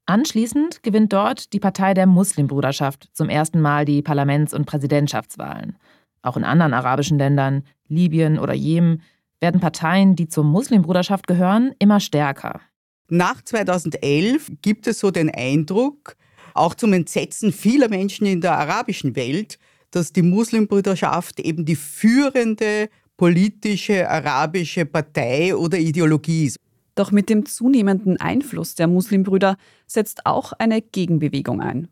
Anschließend 0.07 0.83
gewinnt 0.83 1.13
dort 1.13 1.53
die 1.53 1.61
Partei 1.61 1.95
der 1.95 2.07
Muslimbruderschaft 2.07 3.11
zum 3.13 3.29
ersten 3.29 3.61
Mal 3.61 3.85
die 3.85 4.03
Parlaments- 4.03 4.55
und 4.55 4.65
Präsidentschaftswahlen. 4.65 5.77
Auch 6.23 6.37
in 6.37 6.45
anderen 6.45 6.75
arabischen 6.75 7.19
Ländern, 7.19 7.63
Libyen 7.87 8.39
oder 8.39 8.55
Jemen, 8.55 9.03
werden 9.41 9.61
Parteien, 9.61 10.17
die 10.17 10.29
zur 10.29 10.45
Muslimbruderschaft 10.45 11.27
gehören, 11.29 11.73
immer 11.79 12.01
stärker. 12.01 12.61
Nach 13.09 13.41
2011 13.43 14.53
gibt 14.63 14.87
es 14.87 14.99
so 14.99 15.11
den 15.11 15.31
Eindruck, 15.31 16.17
auch 16.55 16.75
zum 16.75 16.93
Entsetzen 16.93 17.53
vieler 17.53 17.89
Menschen 17.89 18.27
in 18.27 18.41
der 18.41 18.59
arabischen 18.59 19.15
Welt, 19.15 19.59
dass 19.93 20.13
die 20.13 20.23
Muslimbrüderschaft 20.23 21.39
eben 21.41 21.65
die 21.65 21.77
führende 21.77 22.89
politische 23.17 24.09
arabische 24.11 24.87
Partei 24.87 25.55
oder 25.55 25.79
Ideologie 25.79 26.47
ist. 26.47 26.57
Doch 26.97 27.13
mit 27.13 27.29
dem 27.29 27.47
zunehmenden 27.47 28.19
Einfluss 28.19 28.75
der 28.75 28.89
Muslimbrüder 28.89 29.57
setzt 29.87 30.27
auch 30.27 30.53
eine 30.55 30.83
Gegenbewegung 30.83 31.61
ein. 31.61 31.89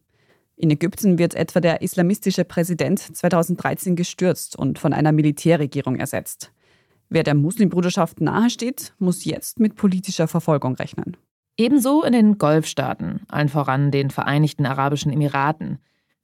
In 0.57 0.71
Ägypten 0.71 1.19
wird 1.19 1.35
etwa 1.35 1.61
der 1.61 1.83
islamistische 1.83 2.45
Präsident 2.45 2.99
2013 2.99 3.97
gestürzt 3.97 4.57
und 4.57 4.79
von 4.79 4.93
einer 4.93 5.13
Militärregierung 5.13 5.97
ersetzt. 5.97 6.53
Wer 7.15 7.23
der 7.23 7.37
Muslimbruderschaft 7.37 8.21
nahesteht, 8.21 8.93
muss 8.99 9.25
jetzt 9.25 9.61
mit 9.61 9.77
politischer 9.77 10.27
Verfolgung 10.27 10.75
rechnen. 10.75 11.17
Ebenso 11.57 12.03
in 12.03 12.13
den 12.13 12.39
Golfstaaten, 12.39 13.21
allen 13.29 13.49
voran 13.49 13.93
den 13.93 14.11
Vereinigten 14.11 14.67
Arabischen 14.67 15.13
Emiraten. 15.13 15.79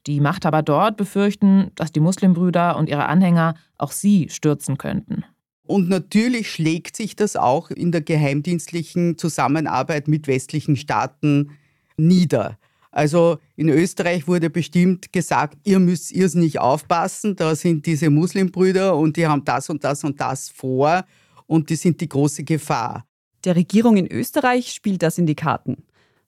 Die 0.08 0.18
Machthaber 0.18 0.64
dort 0.64 0.96
befürchten, 0.96 1.70
dass 1.76 1.92
die 1.92 2.00
Muslimbrüder 2.00 2.76
und 2.76 2.88
ihre 2.88 3.06
Anhänger 3.06 3.54
auch 3.78 3.92
sie 3.92 4.30
stürzen 4.30 4.78
könnten. 4.78 5.24
Und 5.62 5.88
natürlich 5.88 6.50
schlägt 6.50 6.96
sich 6.96 7.14
das 7.14 7.36
auch 7.36 7.70
in 7.70 7.92
der 7.92 8.00
geheimdienstlichen 8.00 9.16
Zusammenarbeit 9.16 10.08
mit 10.08 10.26
westlichen 10.26 10.74
Staaten 10.74 11.52
nieder. 11.98 12.58
Also 12.90 13.38
in 13.56 13.68
Österreich 13.68 14.26
wurde 14.26 14.50
bestimmt 14.50 15.12
gesagt, 15.12 15.58
ihr 15.64 15.78
müsst 15.78 16.10
irrsinnig 16.12 16.58
aufpassen, 16.58 17.36
da 17.36 17.54
sind 17.54 17.86
diese 17.86 18.10
Muslimbrüder 18.10 18.96
und 18.96 19.16
die 19.16 19.26
haben 19.26 19.44
das 19.44 19.70
und 19.70 19.84
das 19.84 20.02
und 20.02 20.20
das 20.20 20.48
vor 20.48 21.04
und 21.46 21.70
die 21.70 21.76
sind 21.76 22.00
die 22.00 22.08
große 22.08 22.42
Gefahr. 22.44 23.04
Der 23.44 23.56
Regierung 23.56 23.96
in 23.96 24.10
Österreich 24.10 24.72
spielt 24.72 25.02
das 25.02 25.18
in 25.18 25.26
die 25.26 25.36
Karten. 25.36 25.84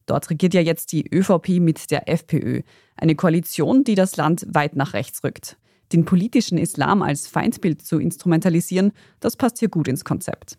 Dort 0.06 0.30
regiert 0.30 0.54
ja 0.54 0.60
jetzt 0.60 0.92
die 0.92 1.04
ÖVP 1.12 1.60
mit 1.60 1.90
der 1.90 2.08
FPÖ, 2.08 2.62
eine 2.96 3.14
Koalition, 3.14 3.84
die 3.84 3.94
das 3.94 4.16
Land 4.16 4.46
weit 4.48 4.76
nach 4.76 4.94
rechts 4.94 5.22
rückt. 5.24 5.56
Den 5.92 6.04
politischen 6.04 6.58
Islam 6.58 7.02
als 7.02 7.26
Feindbild 7.26 7.82
zu 7.82 7.98
instrumentalisieren, 7.98 8.92
das 9.20 9.36
passt 9.36 9.58
hier 9.58 9.68
gut 9.68 9.88
ins 9.88 10.04
Konzept. 10.04 10.58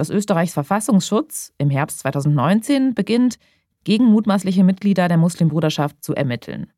dass 0.00 0.10
Österreichs 0.10 0.54
Verfassungsschutz 0.54 1.52
im 1.58 1.70
Herbst 1.70 2.00
2019 2.00 2.94
beginnt, 2.94 3.36
gegen 3.84 4.06
mutmaßliche 4.06 4.64
Mitglieder 4.64 5.08
der 5.08 5.18
Muslimbruderschaft 5.18 6.02
zu 6.02 6.14
ermitteln. 6.14 6.72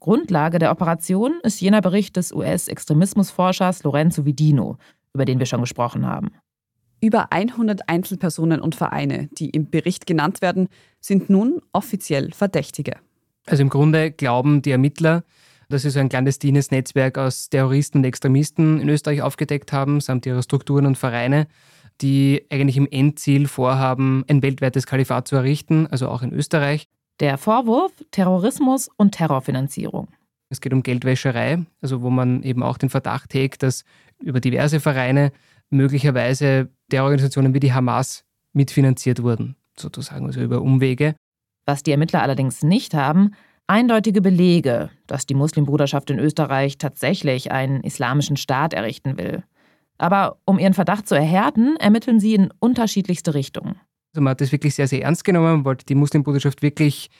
Grundlage 0.00 0.58
der 0.58 0.70
Operation 0.70 1.40
ist 1.42 1.60
jener 1.60 1.80
Bericht 1.80 2.16
des 2.16 2.32
US-Extremismusforschers 2.32 3.82
Lorenzo 3.82 4.24
Vidino 4.24 4.78
über 5.12 5.24
den 5.24 5.40
wir 5.40 5.46
schon 5.46 5.60
gesprochen 5.60 6.06
haben. 6.06 6.30
Über 7.00 7.32
100 7.32 7.88
Einzelpersonen 7.88 8.60
und 8.60 8.76
Vereine, 8.76 9.28
die 9.32 9.50
im 9.50 9.68
Bericht 9.68 10.06
genannt 10.06 10.42
werden, 10.42 10.68
sind 11.00 11.28
nun 11.28 11.60
offiziell 11.72 12.32
Verdächtige. 12.32 12.96
Also 13.46 13.62
im 13.62 13.68
Grunde 13.68 14.12
glauben 14.12 14.62
die 14.62 14.70
Ermittler, 14.70 15.24
dass 15.68 15.82
sie 15.82 15.90
so 15.90 15.98
ein 15.98 16.08
clandestines 16.08 16.70
Netzwerk 16.70 17.18
aus 17.18 17.50
Terroristen 17.50 17.98
und 17.98 18.04
Extremisten 18.04 18.80
in 18.80 18.88
Österreich 18.88 19.22
aufgedeckt 19.22 19.72
haben, 19.72 20.00
samt 20.00 20.24
ihrer 20.24 20.42
Strukturen 20.42 20.86
und 20.86 20.96
Vereine, 20.96 21.48
die 22.00 22.46
eigentlich 22.50 22.76
im 22.76 22.88
Endziel 22.90 23.48
vorhaben, 23.48 24.24
ein 24.28 24.42
weltweites 24.42 24.86
Kalifat 24.86 25.28
zu 25.28 25.36
errichten, 25.36 25.86
also 25.88 26.08
auch 26.08 26.22
in 26.22 26.32
Österreich. 26.32 26.86
Der 27.20 27.38
Vorwurf 27.38 27.92
Terrorismus 28.10 28.88
und 28.96 29.12
Terrorfinanzierung. 29.12 30.08
Es 30.50 30.60
geht 30.60 30.72
um 30.72 30.82
Geldwäscherei, 30.82 31.64
also 31.82 32.02
wo 32.02 32.10
man 32.10 32.42
eben 32.42 32.62
auch 32.62 32.78
den 32.78 32.88
Verdacht 32.88 33.34
hegt, 33.34 33.62
dass 33.62 33.84
über 34.20 34.40
diverse 34.40 34.80
Vereine 34.80 35.32
möglicherweise 35.70 36.70
Terrororganisationen 36.90 37.54
wie 37.54 37.60
die 37.60 37.72
Hamas 37.72 38.24
mitfinanziert 38.52 39.22
wurden, 39.22 39.56
sozusagen, 39.76 40.26
also 40.26 40.40
über 40.40 40.62
Umwege. 40.62 41.14
Was 41.66 41.82
die 41.82 41.90
Ermittler 41.90 42.22
allerdings 42.22 42.62
nicht 42.62 42.94
haben, 42.94 43.32
eindeutige 43.66 44.22
Belege, 44.22 44.90
dass 45.06 45.26
die 45.26 45.34
Muslimbruderschaft 45.34 46.10
in 46.10 46.18
Österreich 46.18 46.78
tatsächlich 46.78 47.52
einen 47.52 47.82
islamischen 47.82 48.36
Staat 48.36 48.72
errichten 48.72 49.18
will. 49.18 49.42
Aber 49.98 50.38
um 50.44 50.58
ihren 50.58 50.74
Verdacht 50.74 51.08
zu 51.08 51.14
erhärten, 51.14 51.76
ermitteln 51.76 52.20
sie 52.20 52.34
in 52.34 52.52
unterschiedlichste 52.60 53.34
Richtungen. 53.34 53.80
Also 54.14 54.22
man 54.22 54.30
hat 54.30 54.40
das 54.40 54.52
wirklich 54.52 54.74
sehr, 54.74 54.88
sehr 54.88 55.02
ernst 55.02 55.24
genommen. 55.24 55.46
Man 55.46 55.64
wollte 55.64 55.84
die 55.84 55.94
Muslimbruderschaft 55.94 56.62
wirklich 56.62 57.10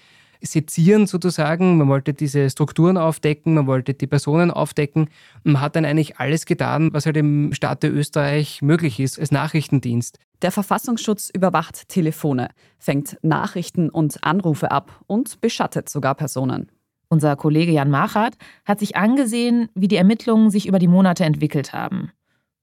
sezieren 0.41 1.07
sozusagen. 1.07 1.79
Man 1.79 1.89
wollte 1.89 2.15
diese 2.15 2.49
Strukturen 2.49 2.97
aufdecken, 2.97 3.55
man 3.55 3.67
wollte 3.67 3.95
die 3.95 4.07
Personen 4.07 4.51
aufdecken. 4.51 5.09
Und 5.45 5.53
man 5.53 5.61
hat 5.61 5.77
dann 5.77 5.85
eigentlich 5.85 6.19
alles 6.19 6.47
getan, 6.47 6.93
was 6.93 7.07
halt 7.07 7.17
im 7.17 7.53
Staat 7.53 7.85
Österreich 7.85 8.63
möglich 8.63 9.01
ist, 9.01 9.19
als 9.19 9.31
Nachrichtendienst. 9.31 10.19
Der 10.43 10.53
Verfassungsschutz 10.53 11.31
überwacht 11.35 11.89
Telefone, 11.89 12.49
fängt 12.79 13.19
Nachrichten 13.23 13.91
und 13.91 14.23
Anrufe 14.23 14.71
ab 14.71 15.01
und 15.07 15.41
beschattet 15.41 15.89
sogar 15.89 16.15
Personen. 16.15 16.71
Unser 17.09 17.37
Kollege 17.37 17.73
Jan 17.73 17.91
Machert 17.91 18.37
hat 18.65 18.79
sich 18.79 18.97
angesehen, 18.97 19.69
wie 19.75 19.89
die 19.89 19.97
Ermittlungen 19.97 20.51
sich 20.51 20.69
über 20.69 20.79
die 20.79 20.89
Monate 20.89 21.25
entwickelt 21.25 21.73
haben. 21.73 22.13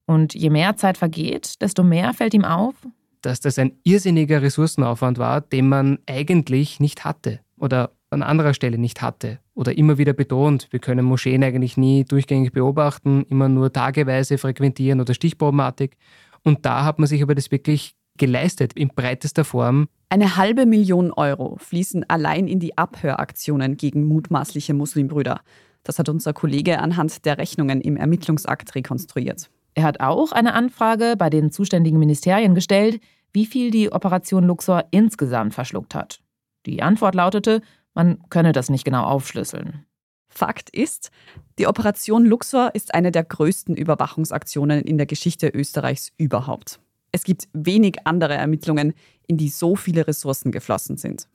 Und 0.06 0.34
je 0.34 0.50
mehr 0.50 0.76
Zeit 0.76 0.98
vergeht, 0.98 1.60
desto 1.60 1.82
mehr 1.82 2.14
fällt 2.14 2.34
ihm 2.34 2.44
auf, 2.44 2.74
dass 3.22 3.40
das 3.40 3.58
ein 3.58 3.72
irrsinniger 3.82 4.40
Ressourcenaufwand 4.40 5.18
war, 5.18 5.40
den 5.40 5.68
man 5.68 5.98
eigentlich 6.06 6.78
nicht 6.78 7.04
hatte 7.04 7.40
oder 7.58 7.90
an 8.10 8.22
anderer 8.22 8.54
Stelle 8.54 8.78
nicht 8.78 9.02
hatte 9.02 9.40
oder 9.54 9.76
immer 9.76 9.98
wieder 9.98 10.12
betont, 10.12 10.68
wir 10.70 10.78
können 10.78 11.04
Moscheen 11.04 11.42
eigentlich 11.42 11.76
nie 11.76 12.04
durchgängig 12.04 12.52
beobachten, 12.52 13.24
immer 13.28 13.48
nur 13.48 13.72
tageweise 13.72 14.38
frequentieren 14.38 15.00
oder 15.00 15.12
stichprobenartig. 15.12 15.96
Und 16.44 16.64
da 16.64 16.84
hat 16.84 17.00
man 17.00 17.08
sich 17.08 17.22
aber 17.22 17.34
das 17.34 17.50
wirklich 17.50 17.96
geleistet 18.16 18.72
in 18.74 18.88
breitester 18.88 19.44
Form. 19.44 19.88
Eine 20.08 20.36
halbe 20.36 20.66
Million 20.66 21.12
Euro 21.12 21.56
fließen 21.58 22.08
allein 22.08 22.46
in 22.46 22.60
die 22.60 22.78
Abhöraktionen 22.78 23.76
gegen 23.76 24.04
mutmaßliche 24.04 24.72
Muslimbrüder. 24.72 25.40
Das 25.82 25.98
hat 25.98 26.08
unser 26.08 26.32
Kollege 26.32 26.78
anhand 26.78 27.24
der 27.24 27.38
Rechnungen 27.38 27.80
im 27.80 27.96
Ermittlungsakt 27.96 28.74
rekonstruiert. 28.74 29.50
Er 29.76 29.84
hat 29.84 30.00
auch 30.00 30.32
eine 30.32 30.54
Anfrage 30.54 31.16
bei 31.18 31.28
den 31.28 31.52
zuständigen 31.52 31.98
Ministerien 31.98 32.54
gestellt, 32.54 32.98
wie 33.32 33.44
viel 33.44 33.70
die 33.70 33.92
Operation 33.92 34.44
Luxor 34.44 34.84
insgesamt 34.90 35.52
verschluckt 35.52 35.94
hat. 35.94 36.20
Die 36.64 36.82
Antwort 36.82 37.14
lautete, 37.14 37.60
man 37.92 38.18
könne 38.30 38.52
das 38.52 38.70
nicht 38.70 38.84
genau 38.84 39.04
aufschlüsseln. 39.04 39.84
Fakt 40.28 40.70
ist, 40.70 41.10
die 41.58 41.66
Operation 41.66 42.24
Luxor 42.24 42.74
ist 42.74 42.94
eine 42.94 43.12
der 43.12 43.24
größten 43.24 43.76
Überwachungsaktionen 43.76 44.82
in 44.82 44.96
der 44.96 45.06
Geschichte 45.06 45.48
Österreichs 45.48 46.10
überhaupt. 46.16 46.80
Es 47.12 47.24
gibt 47.24 47.46
wenig 47.52 47.98
andere 48.04 48.34
Ermittlungen, 48.34 48.94
in 49.26 49.36
die 49.36 49.50
so 49.50 49.76
viele 49.76 50.06
Ressourcen 50.06 50.52
geflossen 50.52 50.96
sind. 50.96 51.28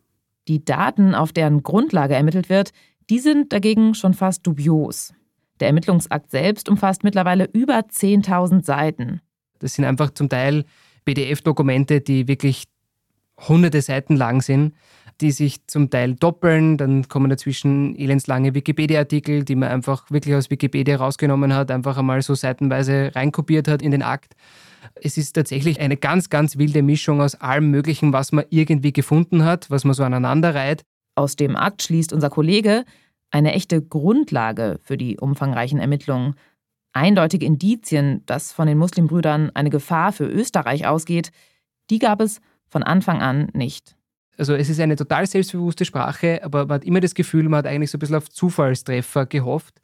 Die 0.48 0.66
Daten, 0.66 1.14
auf 1.14 1.32
deren 1.32 1.62
Grundlage 1.62 2.16
ermittelt 2.16 2.50
wird, 2.50 2.74
die 3.12 3.20
sind 3.20 3.54
dagegen 3.54 3.94
schon 3.94 4.16
fast 4.16 4.46
dubios. 4.48 5.14
Der 5.62 5.68
Ermittlungsakt 5.68 6.32
selbst 6.32 6.68
umfasst 6.68 7.04
mittlerweile 7.04 7.48
über 7.54 7.80
10.000 7.80 8.66
Seiten. 8.66 9.22
Das 9.60 9.76
sind 9.76 9.86
einfach 9.86 10.12
zum 10.12 10.28
Teil 10.28 10.66
PDF-Dokumente, 11.06 12.02
die 12.02 12.28
wirklich 12.28 12.66
hunderte 13.48 13.82
Seiten 13.82 14.16
lang 14.18 14.42
sind 14.42 14.74
die 15.22 15.32
sich 15.32 15.66
zum 15.68 15.90
Teil 15.90 16.16
doppeln. 16.16 16.78
Dann 16.78 17.08
kommen 17.08 17.30
dazwischen 17.30 17.96
elendslange 17.96 18.54
Wikipedia-Artikel, 18.54 19.44
die 19.44 19.56
man 19.56 19.70
einfach 19.70 20.10
wirklich 20.10 20.36
aus 20.36 20.50
Wikipedia 20.50 20.98
rausgenommen 20.98 21.54
hat, 21.54 21.72
einfach 21.72 21.98
einmal 21.98 22.22
so 22.22 22.36
seitenweise 22.36 23.12
reinkopiert 23.16 23.68
hat 23.68 23.82
in 23.82 23.92
den 23.92 24.02
Akt. 24.02 24.34
Es 24.96 25.18
ist 25.18 25.34
tatsächlich 25.34 25.80
eine 25.80 25.96
ganz, 25.96 26.30
ganz 26.30 26.58
wilde 26.58 26.82
Mischung 26.82 27.22
aus 27.22 27.36
allem 27.36 27.70
Möglichen, 27.70 28.14
was 28.14 28.32
man 28.32 28.46
irgendwie 28.50 28.94
gefunden 28.94 29.46
hat, 29.46 29.70
was 29.70 29.84
man 29.84 29.94
so 29.94 30.04
aneinander 30.04 30.56
reiht. 30.56 30.84
Aus 31.16 31.36
dem 31.36 31.56
Akt 31.56 31.84
schließt 31.84 32.14
unser 32.14 32.30
Kollege 32.30 32.86
eine 33.32 33.54
echte 33.54 33.82
Grundlage 33.82 34.78
für 34.84 34.98
die 34.98 35.18
umfangreichen 35.18 35.80
Ermittlungen. 35.80 36.36
Eindeutige 36.94 37.46
Indizien, 37.46 38.24
dass 38.26 38.52
von 38.52 38.68
den 38.68 38.78
Muslimbrüdern 38.78 39.52
eine 39.54 39.70
Gefahr 39.70 40.12
für 40.12 40.26
Österreich 40.26 40.86
ausgeht, 40.86 41.32
die 41.90 42.00
gab 42.00 42.22
es 42.22 42.42
von 42.68 42.84
Anfang 42.84 43.22
an 43.22 43.50
nicht. 43.54 43.96
Also 44.38 44.56
es 44.56 44.70
ist 44.70 44.80
eine 44.80 44.96
total 44.96 45.26
selbstbewusste 45.28 45.86
Sprache, 45.86 46.42
aber 46.44 46.66
man 46.66 46.76
hat 46.76 46.86
immer 46.86 47.00
das 47.00 47.14
Gefühl, 47.14 47.44
man 47.48 47.60
hat 47.60 47.68
eigentlich 47.68 47.92
so 47.92 47.98
ein 47.98 48.00
bisschen 48.00 48.16
auf 48.16 48.30
Zufallstreffer 48.30 49.26
gehofft, 49.26 49.82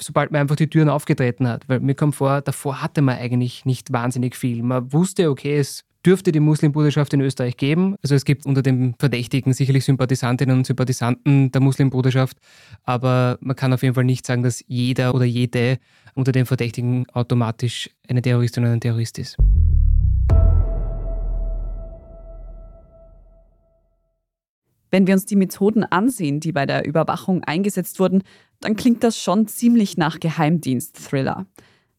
sobald 0.00 0.32
man 0.32 0.42
einfach 0.42 0.56
die 0.56 0.68
Türen 0.68 0.88
aufgetreten 0.88 1.46
hat. 1.46 1.68
Weil 1.68 1.80
mir 1.80 1.94
kommt 1.94 2.14
vor, 2.14 2.40
davor 2.40 2.82
hatte 2.82 3.02
man 3.02 3.18
eigentlich 3.18 3.64
nicht 3.64 3.92
wahnsinnig 3.92 4.36
viel. 4.36 4.62
Man 4.62 4.92
wusste, 4.92 5.30
okay, 5.30 5.58
es 5.58 5.84
dürfte 6.04 6.32
die 6.32 6.40
Muslimbruderschaft 6.40 7.12
in 7.12 7.20
Österreich 7.20 7.56
geben. 7.56 7.96
Also 8.02 8.14
es 8.14 8.24
gibt 8.24 8.46
unter 8.46 8.62
den 8.62 8.94
Verdächtigen 8.98 9.52
sicherlich 9.52 9.84
Sympathisantinnen 9.84 10.58
und 10.58 10.66
Sympathisanten 10.66 11.52
der 11.52 11.60
Muslimbruderschaft, 11.60 12.38
aber 12.84 13.38
man 13.40 13.56
kann 13.56 13.72
auf 13.72 13.82
jeden 13.82 13.94
Fall 13.94 14.04
nicht 14.04 14.26
sagen, 14.26 14.42
dass 14.42 14.64
jeder 14.66 15.14
oder 15.14 15.24
jede 15.24 15.78
unter 16.14 16.32
den 16.32 16.46
Verdächtigen 16.46 17.06
automatisch 17.10 17.90
eine 18.08 18.22
Terroristin 18.22 18.64
oder 18.64 18.72
ein 18.72 18.80
Terrorist 18.80 19.18
ist. 19.18 19.36
Wenn 24.92 25.06
wir 25.06 25.14
uns 25.14 25.24
die 25.24 25.36
Methoden 25.36 25.84
ansehen, 25.84 26.40
die 26.40 26.50
bei 26.50 26.66
der 26.66 26.84
Überwachung 26.84 27.44
eingesetzt 27.44 28.00
wurden, 28.00 28.22
dann 28.60 28.74
klingt 28.74 29.04
das 29.04 29.16
schon 29.16 29.46
ziemlich 29.46 29.96
nach 29.96 30.18
Geheimdienst-Thriller. 30.18 31.46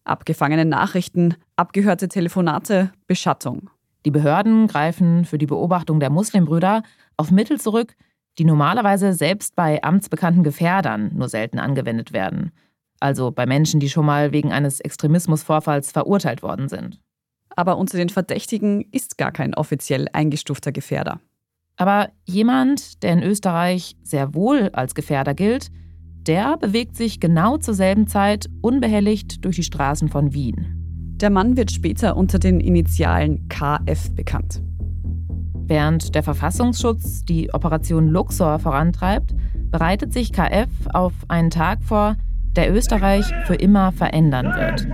Abgefangene 0.04 0.66
Nachrichten, 0.66 1.36
abgehörte 1.56 2.10
Telefonate, 2.10 2.92
Beschattung. 3.08 3.70
Die 4.06 4.12
Behörden 4.12 4.68
greifen 4.68 5.26
für 5.26 5.38
die 5.38 5.46
Beobachtung 5.46 6.00
der 6.00 6.10
Muslimbrüder 6.10 6.84
auf 7.18 7.32
Mittel 7.32 7.60
zurück, 7.60 7.96
die 8.38 8.46
normalerweise 8.46 9.14
selbst 9.14 9.56
bei 9.56 9.84
amtsbekannten 9.84 10.44
Gefährdern 10.44 11.12
nur 11.14 11.30
selten 11.30 11.60
angewendet 11.60 12.14
werden. 12.14 12.52
Also 13.00 13.32
bei 13.32 13.46
Menschen, 13.46 13.80
die 13.80 13.90
schon 13.90 14.06
mal 14.06 14.32
wegen 14.32 14.52
eines 14.52 14.80
Extremismusvorfalls 14.80 15.92
verurteilt 15.92 16.42
worden 16.44 16.70
sind. 16.70 17.00
Aber 17.56 17.78
unter 17.78 17.98
den 17.98 18.10
Verdächtigen 18.10 18.86
ist 18.92 19.18
gar 19.18 19.32
kein 19.32 19.54
offiziell 19.54 20.08
eingestufter 20.14 20.72
Gefährder. 20.72 21.20
Aber 21.76 22.10
jemand, 22.26 23.04
der 23.04 23.14
in 23.14 23.24
Österreich 23.24 23.98
sehr 24.04 24.34
wohl 24.34 24.70
als 24.74 24.96
Gefährder 24.96 25.34
gilt, 25.34 25.72
der 26.28 26.58
bewegt 26.58 26.96
sich 26.96 27.20
genau 27.20 27.58
zur 27.58 27.74
selben 27.74 28.08
Zeit 28.08 28.50
unbehelligt 28.62 29.44
durch 29.44 29.56
die 29.56 29.64
Straßen 29.64 30.08
von 30.10 30.34
Wien. 30.34 30.81
Der 31.22 31.30
Mann 31.30 31.56
wird 31.56 31.72
später 31.72 32.18
unter 32.18 32.40
den 32.40 32.60
Initialen 32.60 33.48
KF 33.48 34.10
bekannt. 34.16 34.64
Während 35.68 36.16
der 36.16 36.24
Verfassungsschutz 36.24 37.24
die 37.26 37.54
Operation 37.54 38.08
Luxor 38.08 38.58
vorantreibt, 38.58 39.36
bereitet 39.70 40.14
sich 40.14 40.34
KF 40.34 40.70
auf 40.92 41.14
einen 41.28 41.52
Tag 41.52 41.84
vor, 41.84 42.16
der 42.56 42.74
Österreich 42.74 43.26
für 43.46 43.54
immer 43.54 43.92
verändern 43.92 44.48
wird. 44.48 44.88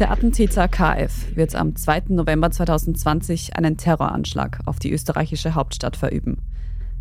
Der 0.00 0.10
Attentäter 0.10 0.66
KF 0.66 1.36
wird 1.36 1.54
am 1.54 1.76
2. 1.76 2.02
November 2.08 2.50
2020 2.50 3.54
einen 3.56 3.76
Terroranschlag 3.76 4.58
auf 4.66 4.80
die 4.80 4.92
österreichische 4.92 5.54
Hauptstadt 5.54 5.96
verüben. 5.96 6.43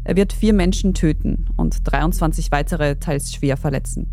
Er 0.06 0.16
wird 0.16 0.34
vier 0.34 0.54
Menschen 0.54 0.94
töten 0.94 1.48
und 1.56 1.80
23 1.84 2.52
weitere 2.52 2.98
teils 2.98 3.34
schwer 3.34 3.58
verletzen. 3.58 4.12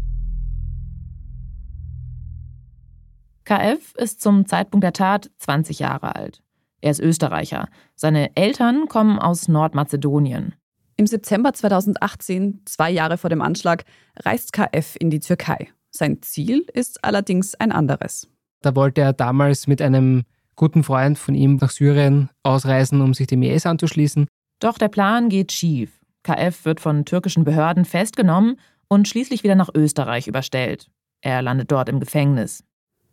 KF 3.45 3.95
ist 3.97 4.21
zum 4.21 4.47
Zeitpunkt 4.47 4.85
der 4.85 4.93
Tat 4.93 5.31
20 5.39 5.81
Jahre 5.81 6.15
alt. 6.15 6.43
Er 6.81 6.93
ist 6.93 7.01
Österreicher. 7.01 7.69
Seine 7.97 8.37
Eltern 8.37 8.87
kommen 8.89 9.19
aus 9.19 9.49
Nordmazedonien. 9.49 10.55
Im 10.97 11.07
September 11.07 11.53
2018, 11.53 12.61
zwei 12.67 12.91
Jahre 12.91 13.19
vor 13.19 13.31
dem 13.31 13.43
Anschlag, 13.43 13.85
reist 14.17 14.53
KF 14.53 14.97
in 15.01 15.11
die 15.11 15.21
Türkei. 15.21 15.69
Sein 15.91 16.23
Ziel 16.23 16.65
ist 16.73 17.05
allerdings 17.05 17.55
ein 17.57 17.73
anderes. 17.73 18.29
Da 18.63 18.77
wollte 18.77 19.01
er 19.01 19.13
damals 19.13 19.67
mit 19.67 19.83
einem 19.83 20.23
guten 20.55 20.85
Freund 20.85 21.19
von 21.19 21.35
ihm 21.35 21.57
nach 21.57 21.71
Syrien 21.71 22.29
ausreisen, 22.43 23.01
um 23.01 23.15
sich 23.15 23.27
dem 23.27 23.43
IS 23.43 23.67
anzuschließen. 23.67 24.27
Doch 24.61 24.79
der 24.79 24.89
Plan 24.89 25.29
geht 25.31 25.53
schief. 25.53 26.01
KF 26.23 26.65
wird 26.65 26.81
von 26.81 27.05
türkischen 27.05 27.45
Behörden 27.45 27.85
festgenommen 27.85 28.57
und 28.89 29.09
schließlich 29.09 29.43
wieder 29.43 29.55
nach 29.55 29.71
Österreich 29.75 30.29
überstellt. 30.29 30.91
Er 31.23 31.43
landet 31.43 31.73
dort 31.73 31.89
im 31.89 31.99
Gefängnis. 31.99 32.63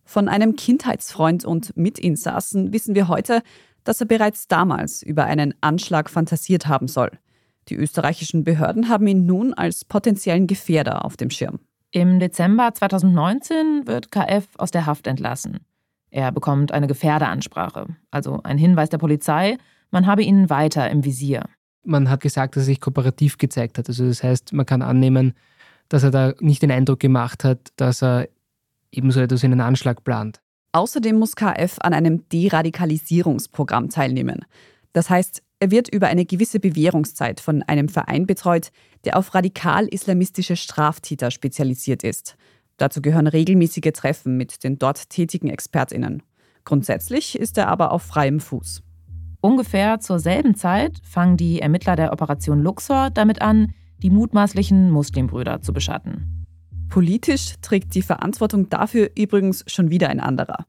Von 0.03 0.29
einem 0.29 0.55
Kindheitsfreund 0.55 1.45
und 1.45 1.75
Mitinsassen 1.75 2.73
wissen 2.73 2.95
wir 2.95 3.07
heute, 3.07 3.41
dass 3.83 4.01
er 4.01 4.07
bereits 4.07 4.47
damals 4.47 5.01
über 5.01 5.25
einen 5.25 5.53
Anschlag 5.61 6.09
fantasiert 6.09 6.67
haben 6.67 6.87
soll. 6.87 7.11
Die 7.69 7.75
österreichischen 7.75 8.43
Behörden 8.43 8.89
haben 8.89 9.07
ihn 9.07 9.25
nun 9.25 9.53
als 9.53 9.85
potenziellen 9.85 10.47
Gefährder 10.47 11.03
auf 11.05 11.17
dem 11.17 11.29
Schirm. 11.29 11.59
Im 11.91 12.19
Dezember 12.19 12.73
2019 12.73 13.87
wird 13.87 14.11
KF 14.11 14.47
aus 14.57 14.71
der 14.71 14.85
Haft 14.85 15.07
entlassen. 15.07 15.59
Er 16.09 16.31
bekommt 16.31 16.71
eine 16.71 16.87
Gefährdeansprache, 16.87 17.87
also 18.11 18.41
ein 18.43 18.57
Hinweis 18.57 18.89
der 18.89 18.97
Polizei, 18.97 19.57
man 19.91 20.05
habe 20.05 20.23
ihn 20.23 20.49
weiter 20.49 20.89
im 20.89 21.03
Visier. 21.03 21.45
Man 21.83 22.09
hat 22.09 22.21
gesagt, 22.21 22.55
dass 22.55 22.63
er 22.63 22.65
sich 22.65 22.81
kooperativ 22.81 23.37
gezeigt 23.37 23.77
hat. 23.77 23.87
Also 23.87 24.07
das 24.07 24.23
heißt, 24.23 24.53
man 24.53 24.65
kann 24.65 24.81
annehmen, 24.81 25.33
dass 25.89 26.03
er 26.03 26.11
da 26.11 26.33
nicht 26.39 26.61
den 26.61 26.71
Eindruck 26.71 26.99
gemacht 26.99 27.43
hat, 27.43 27.71
dass 27.77 28.03
er 28.03 28.27
ebenso 28.91 29.21
etwas 29.21 29.43
in 29.43 29.51
einen 29.51 29.61
Anschlag 29.61 30.03
plant. 30.03 30.41
Außerdem 30.73 31.17
muss 31.17 31.35
KF 31.35 31.77
an 31.79 31.93
einem 31.93 32.27
Deradikalisierungsprogramm 32.29 33.89
teilnehmen. 33.89 34.45
Das 34.93 35.09
heißt, 35.09 35.41
er 35.59 35.71
wird 35.71 35.89
über 35.89 36.07
eine 36.07 36.25
gewisse 36.25 36.59
Bewährungszeit 36.59 37.39
von 37.39 37.63
einem 37.63 37.89
Verein 37.89 38.27
betreut, 38.27 38.71
der 39.05 39.17
auf 39.17 39.33
radikal-islamistische 39.33 40.55
Straftäter 40.55 41.31
spezialisiert 41.31 42.03
ist. 42.03 42.35
Dazu 42.77 43.01
gehören 43.01 43.27
regelmäßige 43.27 43.91
Treffen 43.93 44.37
mit 44.37 44.63
den 44.63 44.77
dort 44.77 45.09
tätigen 45.09 45.49
Expertinnen. 45.49 46.21
Grundsätzlich 46.63 47.39
ist 47.39 47.57
er 47.57 47.69
aber 47.69 47.91
auf 47.91 48.03
freiem 48.03 48.39
Fuß. 48.39 48.83
Ungefähr 49.47 50.01
zur 50.01 50.19
selben 50.19 50.55
Zeit 50.55 50.99
fangen 51.03 51.37
die 51.37 51.61
Ermittler 51.61 51.95
der 51.95 52.11
Operation 52.11 52.59
Luxor 52.59 53.11
damit 53.11 53.41
an, 53.41 53.71
die 53.97 54.09
mutmaßlichen 54.09 54.91
Muslimbrüder 54.91 55.61
zu 55.61 55.71
beschatten. 55.71 56.45
Politisch 56.89 57.53
trägt 57.61 57.95
die 57.95 58.01
Verantwortung 58.01 58.67
dafür 58.67 59.09
übrigens 59.17 59.63
schon 59.65 59.89
wieder 59.89 60.09
ein 60.09 60.19
anderer. 60.19 60.65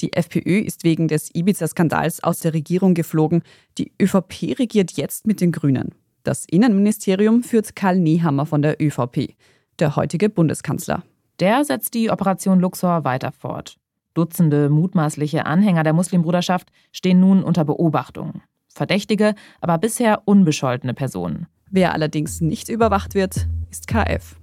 Die 0.00 0.14
FPÖ 0.14 0.60
ist 0.60 0.82
wegen 0.82 1.08
des 1.08 1.28
Ibiza-Skandals 1.34 2.24
aus 2.24 2.38
der 2.38 2.54
Regierung 2.54 2.94
geflogen. 2.94 3.42
Die 3.76 3.92
ÖVP 4.00 4.58
regiert 4.58 4.92
jetzt 4.92 5.26
mit 5.26 5.42
den 5.42 5.52
Grünen. 5.52 5.90
Das 6.22 6.46
Innenministerium 6.46 7.42
führt 7.42 7.76
Karl 7.76 7.98
Nehammer 7.98 8.46
von 8.46 8.62
der 8.62 8.80
ÖVP, 8.80 9.36
der 9.78 9.94
heutige 9.94 10.30
Bundeskanzler. 10.30 11.02
Der 11.38 11.66
setzt 11.66 11.92
die 11.92 12.08
Operation 12.08 12.60
Luxor 12.60 13.04
weiter 13.04 13.30
fort. 13.30 13.76
Dutzende 14.14 14.68
mutmaßliche 14.68 15.46
Anhänger 15.46 15.82
der 15.82 15.92
Muslimbruderschaft 15.92 16.70
stehen 16.92 17.20
nun 17.20 17.42
unter 17.42 17.64
Beobachtung. 17.64 18.42
Verdächtige, 18.68 19.34
aber 19.60 19.78
bisher 19.78 20.22
unbescholtene 20.24 20.94
Personen. 20.94 21.46
Wer 21.70 21.92
allerdings 21.92 22.40
nicht 22.40 22.68
überwacht 22.68 23.14
wird, 23.14 23.48
ist 23.70 23.86
KF. 23.86 24.36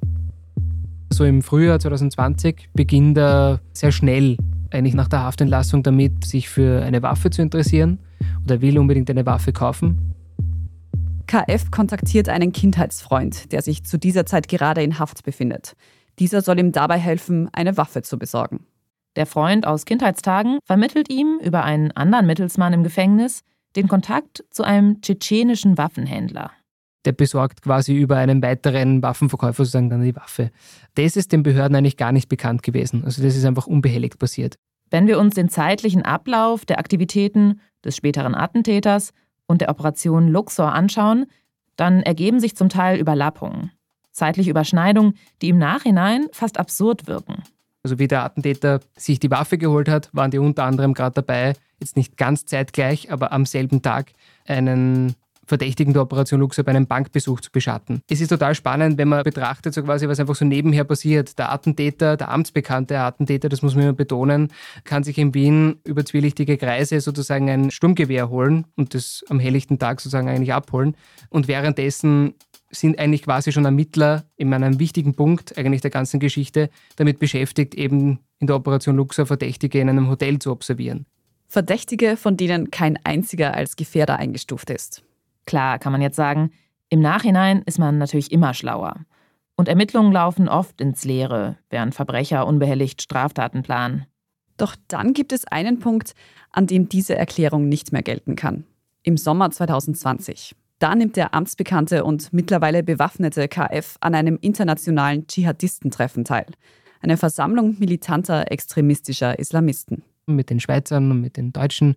So 1.11 1.25
im 1.25 1.41
Frühjahr 1.41 1.79
2020 1.79 2.69
beginnt 2.73 3.17
er 3.17 3.59
sehr 3.73 3.91
schnell, 3.91 4.37
eigentlich 4.71 4.93
nach 4.93 5.07
der 5.07 5.23
Haftentlassung, 5.23 5.83
damit, 5.83 6.25
sich 6.25 6.49
für 6.49 6.83
eine 6.83 7.01
Waffe 7.01 7.29
zu 7.29 7.41
interessieren 7.41 7.99
oder 8.43 8.61
will 8.61 8.77
unbedingt 8.77 9.09
eine 9.09 9.25
Waffe 9.25 9.51
kaufen. 9.51 10.15
KF 11.27 11.69
kontaktiert 11.69 12.29
einen 12.29 12.51
Kindheitsfreund, 12.51 13.51
der 13.51 13.61
sich 13.61 13.83
zu 13.83 13.99
dieser 13.99 14.25
Zeit 14.25 14.47
gerade 14.47 14.81
in 14.81 14.97
Haft 14.97 15.23
befindet. 15.23 15.75
Dieser 16.17 16.41
soll 16.41 16.59
ihm 16.59 16.71
dabei 16.71 16.97
helfen, 16.97 17.49
eine 17.53 17.77
Waffe 17.77 18.01
zu 18.01 18.17
besorgen. 18.17 18.65
Der 19.15 19.25
Freund 19.25 19.65
aus 19.65 19.85
Kindheitstagen 19.85 20.59
vermittelt 20.63 21.09
ihm 21.09 21.39
über 21.43 21.63
einen 21.63 21.91
anderen 21.91 22.27
Mittelsmann 22.27 22.73
im 22.73 22.83
Gefängnis 22.83 23.41
den 23.75 23.87
Kontakt 23.87 24.43
zu 24.49 24.63
einem 24.63 25.01
tschetschenischen 25.01 25.77
Waffenhändler. 25.77 26.51
Der 27.05 27.13
besorgt 27.13 27.61
quasi 27.61 27.95
über 27.95 28.17
einen 28.17 28.41
weiteren 28.41 29.01
Waffenverkäufer 29.01 29.63
sozusagen 29.63 29.89
dann 29.89 30.01
die 30.01 30.15
Waffe. 30.15 30.51
Das 30.95 31.15
ist 31.15 31.31
den 31.31 31.43
Behörden 31.43 31.75
eigentlich 31.75 31.97
gar 31.97 32.11
nicht 32.11 32.29
bekannt 32.29 32.61
gewesen. 32.63 33.05
Also 33.05 33.23
das 33.23 33.35
ist 33.35 33.45
einfach 33.45 33.67
unbehelligt 33.67 34.19
passiert. 34.19 34.55
Wenn 34.89 35.07
wir 35.07 35.19
uns 35.19 35.35
den 35.35 35.49
zeitlichen 35.49 36.03
Ablauf 36.03 36.65
der 36.65 36.79
Aktivitäten 36.79 37.61
des 37.85 37.95
späteren 37.95 38.35
Attentäters 38.35 39.13
und 39.47 39.61
der 39.61 39.69
Operation 39.69 40.27
Luxor 40.27 40.73
anschauen, 40.73 41.27
dann 41.75 42.01
ergeben 42.03 42.39
sich 42.39 42.55
zum 42.55 42.67
Teil 42.67 42.99
Überlappungen, 42.99 43.71
zeitliche 44.11 44.49
Überschneidungen, 44.49 45.13
die 45.41 45.49
im 45.49 45.57
Nachhinein 45.57 46.27
fast 46.31 46.59
absurd 46.59 47.07
wirken. 47.07 47.43
Also 47.89 47.97
wie 47.97 48.07
der 48.07 48.23
Attentäter 48.23 48.81
sich 48.95 49.19
die 49.19 49.31
Waffe 49.31 49.57
geholt 49.57 49.89
hat, 49.89 50.11
waren 50.13 50.29
die 50.29 50.37
unter 50.37 50.63
anderem 50.63 50.93
gerade 50.93 51.15
dabei, 51.15 51.53
jetzt 51.79 51.97
nicht 51.97 52.17
ganz 52.17 52.45
zeitgleich, 52.45 53.11
aber 53.11 53.31
am 53.31 53.47
selben 53.47 53.81
Tag 53.81 54.11
einen 54.45 55.15
Verdächtigen 55.47 55.93
der 55.93 56.03
Operation 56.03 56.39
Luxor 56.39 56.63
bei 56.63 56.69
einem 56.69 56.85
Bankbesuch 56.85 57.41
zu 57.41 57.51
beschatten. 57.51 58.03
Es 58.07 58.21
ist 58.21 58.27
total 58.27 58.53
spannend, 58.53 58.99
wenn 58.99 59.07
man 59.07 59.23
betrachtet, 59.23 59.73
so 59.73 59.81
quasi, 59.81 60.07
was 60.07 60.19
einfach 60.19 60.35
so 60.35 60.45
nebenher 60.45 60.83
passiert. 60.83 61.39
Der 61.39 61.51
Attentäter, 61.51 62.15
der 62.15 62.29
amtsbekannte 62.29 62.99
Attentäter, 62.99 63.49
das 63.49 63.63
muss 63.63 63.73
man 63.73 63.85
immer 63.85 63.93
betonen, 63.93 64.49
kann 64.83 65.03
sich 65.03 65.17
in 65.17 65.33
Wien 65.33 65.79
über 65.83 66.05
zwielichtige 66.05 66.57
Kreise 66.57 67.01
sozusagen 67.01 67.49
ein 67.49 67.71
Sturmgewehr 67.71 68.29
holen 68.29 68.65
und 68.75 68.93
das 68.93 69.23
am 69.29 69.39
helllichten 69.39 69.79
Tag 69.79 69.99
sozusagen 69.99 70.29
eigentlich 70.29 70.53
abholen. 70.53 70.95
Und 71.29 71.47
währenddessen 71.47 72.35
sind 72.71 72.99
eigentlich 72.99 73.23
quasi 73.23 73.51
schon 73.51 73.65
Ermittler 73.65 74.25
in 74.35 74.53
einem 74.53 74.79
wichtigen 74.79 75.15
Punkt 75.15 75.57
eigentlich 75.57 75.81
der 75.81 75.91
ganzen 75.91 76.19
Geschichte 76.19 76.69
damit 76.95 77.19
beschäftigt, 77.19 77.75
eben 77.75 78.19
in 78.39 78.47
der 78.47 78.55
Operation 78.55 78.95
Luxor 78.95 79.25
Verdächtige 79.25 79.79
in 79.79 79.89
einem 79.89 80.09
Hotel 80.09 80.39
zu 80.39 80.51
observieren. 80.51 81.05
Verdächtige, 81.47 82.15
von 82.15 82.37
denen 82.37 82.69
kein 82.69 82.97
einziger 83.03 83.55
als 83.55 83.75
Gefährder 83.75 84.17
eingestuft 84.17 84.69
ist. 84.69 85.03
Klar, 85.45 85.79
kann 85.79 85.91
man 85.91 86.01
jetzt 86.01 86.15
sagen, 86.15 86.51
im 86.89 86.99
Nachhinein 86.99 87.63
ist 87.65 87.79
man 87.79 87.97
natürlich 87.97 88.31
immer 88.31 88.53
schlauer. 88.53 89.05
Und 89.55 89.67
Ermittlungen 89.67 90.11
laufen 90.11 90.47
oft 90.47 90.79
ins 90.79 91.03
Leere, 91.05 91.57
während 91.69 91.93
Verbrecher 91.95 92.47
unbehelligt 92.47 93.01
Straftaten 93.01 93.63
planen. 93.63 94.05
Doch 94.57 94.75
dann 94.87 95.13
gibt 95.13 95.33
es 95.33 95.45
einen 95.45 95.79
Punkt, 95.79 96.13
an 96.51 96.67
dem 96.67 96.87
diese 96.87 97.15
Erklärung 97.15 97.67
nicht 97.67 97.91
mehr 97.91 98.03
gelten 98.03 98.35
kann. 98.35 98.65
Im 99.03 99.17
Sommer 99.17 99.51
2020. 99.51 100.55
Da 100.79 100.95
nimmt 100.95 101.17
der 101.17 101.33
amtsbekannte 101.33 102.05
und 102.05 102.31
mittlerweile 102.31 102.83
bewaffnete 102.83 103.49
KF 103.49 103.97
an 103.99 104.15
einem 104.15 104.37
internationalen 104.39 105.27
Dschihadistentreffen 105.27 106.23
teil. 106.23 106.45
Eine 107.01 107.17
Versammlung 107.17 107.77
militanter 107.79 108.49
extremistischer 108.49 109.37
Islamisten. 109.39 110.03
Mit 110.25 110.49
den 110.49 110.61
Schweizern 110.61 111.11
und 111.11 111.19
mit 111.19 111.35
den 111.35 111.51
deutschen 111.51 111.95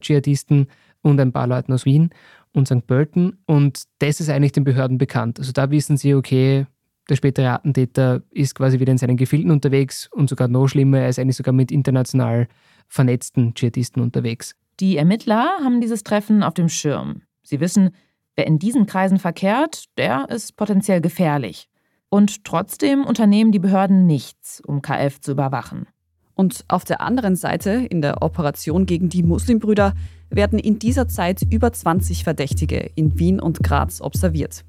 Dschihadisten 0.00 0.66
und 1.02 1.20
ein 1.20 1.32
paar 1.32 1.46
Leuten 1.46 1.72
aus 1.72 1.84
Wien 1.84 2.10
und 2.52 2.66
St. 2.66 2.86
Pölten. 2.86 3.38
Und 3.46 3.84
das 4.00 4.18
ist 4.18 4.30
eigentlich 4.30 4.52
den 4.52 4.64
Behörden 4.64 4.98
bekannt. 4.98 5.38
Also 5.38 5.52
da 5.52 5.70
wissen 5.70 5.96
sie, 5.96 6.14
okay, 6.14 6.66
der 7.08 7.16
spätere 7.16 7.50
Attentäter 7.50 8.22
ist 8.30 8.56
quasi 8.56 8.80
wieder 8.80 8.90
in 8.90 8.98
seinen 8.98 9.16
Gefilden 9.16 9.50
unterwegs 9.52 10.08
und 10.12 10.28
sogar 10.28 10.48
noch 10.48 10.66
schlimmer, 10.66 11.00
er 11.00 11.08
ist 11.08 11.18
eigentlich 11.18 11.36
sogar 11.36 11.52
mit 11.52 11.70
international 11.70 12.48
vernetzten 12.88 13.54
Dschihadisten 13.54 14.02
unterwegs. 14.02 14.56
Die 14.80 14.96
Ermittler 14.96 15.58
haben 15.62 15.80
dieses 15.80 16.02
Treffen 16.02 16.42
auf 16.42 16.54
dem 16.54 16.68
Schirm. 16.68 17.22
Sie 17.42 17.60
wissen, 17.60 17.90
wer 18.36 18.46
in 18.46 18.58
diesen 18.58 18.86
Kreisen 18.86 19.18
verkehrt, 19.18 19.84
der 19.98 20.28
ist 20.30 20.56
potenziell 20.56 21.00
gefährlich. 21.00 21.68
Und 22.08 22.44
trotzdem 22.44 23.04
unternehmen 23.04 23.52
die 23.52 23.58
Behörden 23.58 24.06
nichts, 24.06 24.60
um 24.64 24.82
KF 24.82 25.20
zu 25.20 25.32
überwachen. 25.32 25.86
Und 26.34 26.64
auf 26.68 26.84
der 26.84 27.00
anderen 27.00 27.36
Seite, 27.36 27.70
in 27.70 28.02
der 28.02 28.22
Operation 28.22 28.86
gegen 28.86 29.08
die 29.08 29.22
Muslimbrüder, 29.22 29.94
werden 30.30 30.58
in 30.58 30.78
dieser 30.78 31.08
Zeit 31.08 31.42
über 31.50 31.72
20 31.72 32.24
Verdächtige 32.24 32.90
in 32.94 33.18
Wien 33.18 33.40
und 33.40 33.62
Graz 33.62 34.00
observiert. 34.00 34.64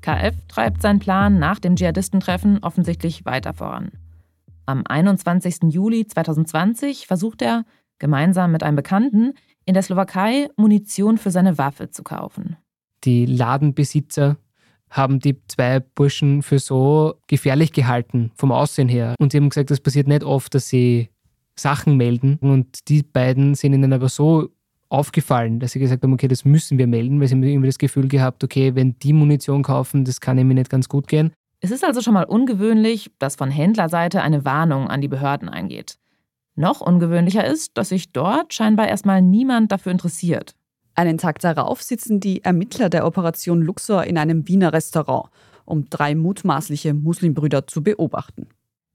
KF 0.00 0.34
treibt 0.46 0.80
seinen 0.80 1.00
Plan 1.00 1.38
nach 1.38 1.58
dem 1.58 1.76
Dschihadistentreffen 1.76 2.60
offensichtlich 2.62 3.24
weiter 3.24 3.52
voran. 3.52 3.90
Am 4.64 4.84
21. 4.86 5.70
Juli 5.70 6.06
2020 6.06 7.06
versucht 7.06 7.42
er, 7.42 7.64
gemeinsam 7.98 8.52
mit 8.52 8.62
einem 8.62 8.76
Bekannten, 8.76 9.34
in 9.68 9.74
der 9.74 9.82
Slowakei 9.82 10.48
Munition 10.56 11.18
für 11.18 11.30
seine 11.30 11.58
Waffe 11.58 11.90
zu 11.90 12.02
kaufen. 12.02 12.56
Die 13.04 13.26
Ladenbesitzer 13.26 14.38
haben 14.88 15.20
die 15.20 15.36
zwei 15.46 15.80
Burschen 15.80 16.42
für 16.42 16.58
so 16.58 17.16
gefährlich 17.26 17.72
gehalten, 17.72 18.32
vom 18.34 18.50
Aussehen 18.50 18.88
her. 18.88 19.14
Und 19.18 19.30
sie 19.30 19.36
haben 19.36 19.50
gesagt, 19.50 19.70
das 19.70 19.80
passiert 19.80 20.08
nicht 20.08 20.24
oft, 20.24 20.54
dass 20.54 20.70
sie 20.70 21.10
Sachen 21.54 21.98
melden. 21.98 22.38
Und 22.40 22.88
die 22.88 23.02
beiden 23.02 23.54
sind 23.54 23.74
ihnen 23.74 23.92
aber 23.92 24.08
so 24.08 24.48
aufgefallen, 24.88 25.60
dass 25.60 25.72
sie 25.72 25.80
gesagt 25.80 26.02
haben, 26.02 26.14
okay, 26.14 26.28
das 26.28 26.46
müssen 26.46 26.78
wir 26.78 26.86
melden, 26.86 27.20
weil 27.20 27.28
sie 27.28 27.34
irgendwie 27.34 27.68
das 27.68 27.76
Gefühl 27.76 28.08
gehabt, 28.08 28.42
okay, 28.42 28.74
wenn 28.74 28.98
die 29.00 29.12
Munition 29.12 29.62
kaufen, 29.62 30.06
das 30.06 30.22
kann 30.22 30.36
mir 30.36 30.54
nicht 30.54 30.70
ganz 30.70 30.88
gut 30.88 31.08
gehen. 31.08 31.34
Es 31.60 31.70
ist 31.70 31.84
also 31.84 32.00
schon 32.00 32.14
mal 32.14 32.24
ungewöhnlich, 32.24 33.10
dass 33.18 33.36
von 33.36 33.50
Händlerseite 33.50 34.22
eine 34.22 34.46
Warnung 34.46 34.88
an 34.88 35.02
die 35.02 35.08
Behörden 35.08 35.50
eingeht. 35.50 35.98
Noch 36.58 36.80
ungewöhnlicher 36.80 37.46
ist, 37.46 37.78
dass 37.78 37.90
sich 37.90 38.10
dort 38.10 38.52
scheinbar 38.52 38.88
erstmal 38.88 39.22
niemand 39.22 39.70
dafür 39.70 39.92
interessiert. 39.92 40.56
Einen 40.96 41.16
Tag 41.16 41.38
darauf 41.38 41.80
sitzen 41.82 42.18
die 42.18 42.42
Ermittler 42.42 42.88
der 42.88 43.06
Operation 43.06 43.62
Luxor 43.62 44.02
in 44.02 44.18
einem 44.18 44.48
Wiener 44.48 44.72
Restaurant, 44.72 45.30
um 45.64 45.88
drei 45.88 46.16
mutmaßliche 46.16 46.94
Muslimbrüder 46.94 47.68
zu 47.68 47.84
beobachten. 47.84 48.48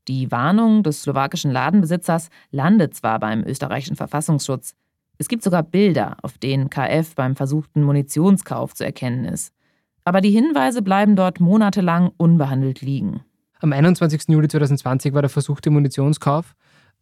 Die 0.10 0.30
Warnung 0.30 0.84
des 0.84 1.04
slowakischen 1.04 1.52
Ladenbesitzers 1.52 2.30
landet 2.52 2.96
zwar 2.96 3.18
beim 3.20 3.46
österreichischen 3.46 3.96
Verfassungsschutz, 3.96 4.74
es 5.18 5.30
gibt 5.30 5.42
sogar 5.42 5.64
Bilder, 5.64 6.18
auf 6.22 6.38
denen 6.38 6.70
KF 6.70 7.16
beim 7.16 7.38
versuchten 7.38 7.84
Munitionskauf 7.84 8.74
zu 8.74 8.84
erkennen 8.84 9.24
ist. 9.24 9.54
Aber 10.04 10.20
die 10.20 10.32
Hinweise 10.32 10.82
bleiben 10.82 11.16
dort 11.16 11.40
monatelang 11.40 12.12
unbehandelt 12.18 12.82
liegen. 12.82 13.22
Am 13.62 13.72
21. 13.72 14.24
Juli 14.28 14.50
2020 14.50 15.14
war 15.14 15.22
der 15.22 15.30
versuchte 15.30 15.70
Munitionskauf 15.70 16.56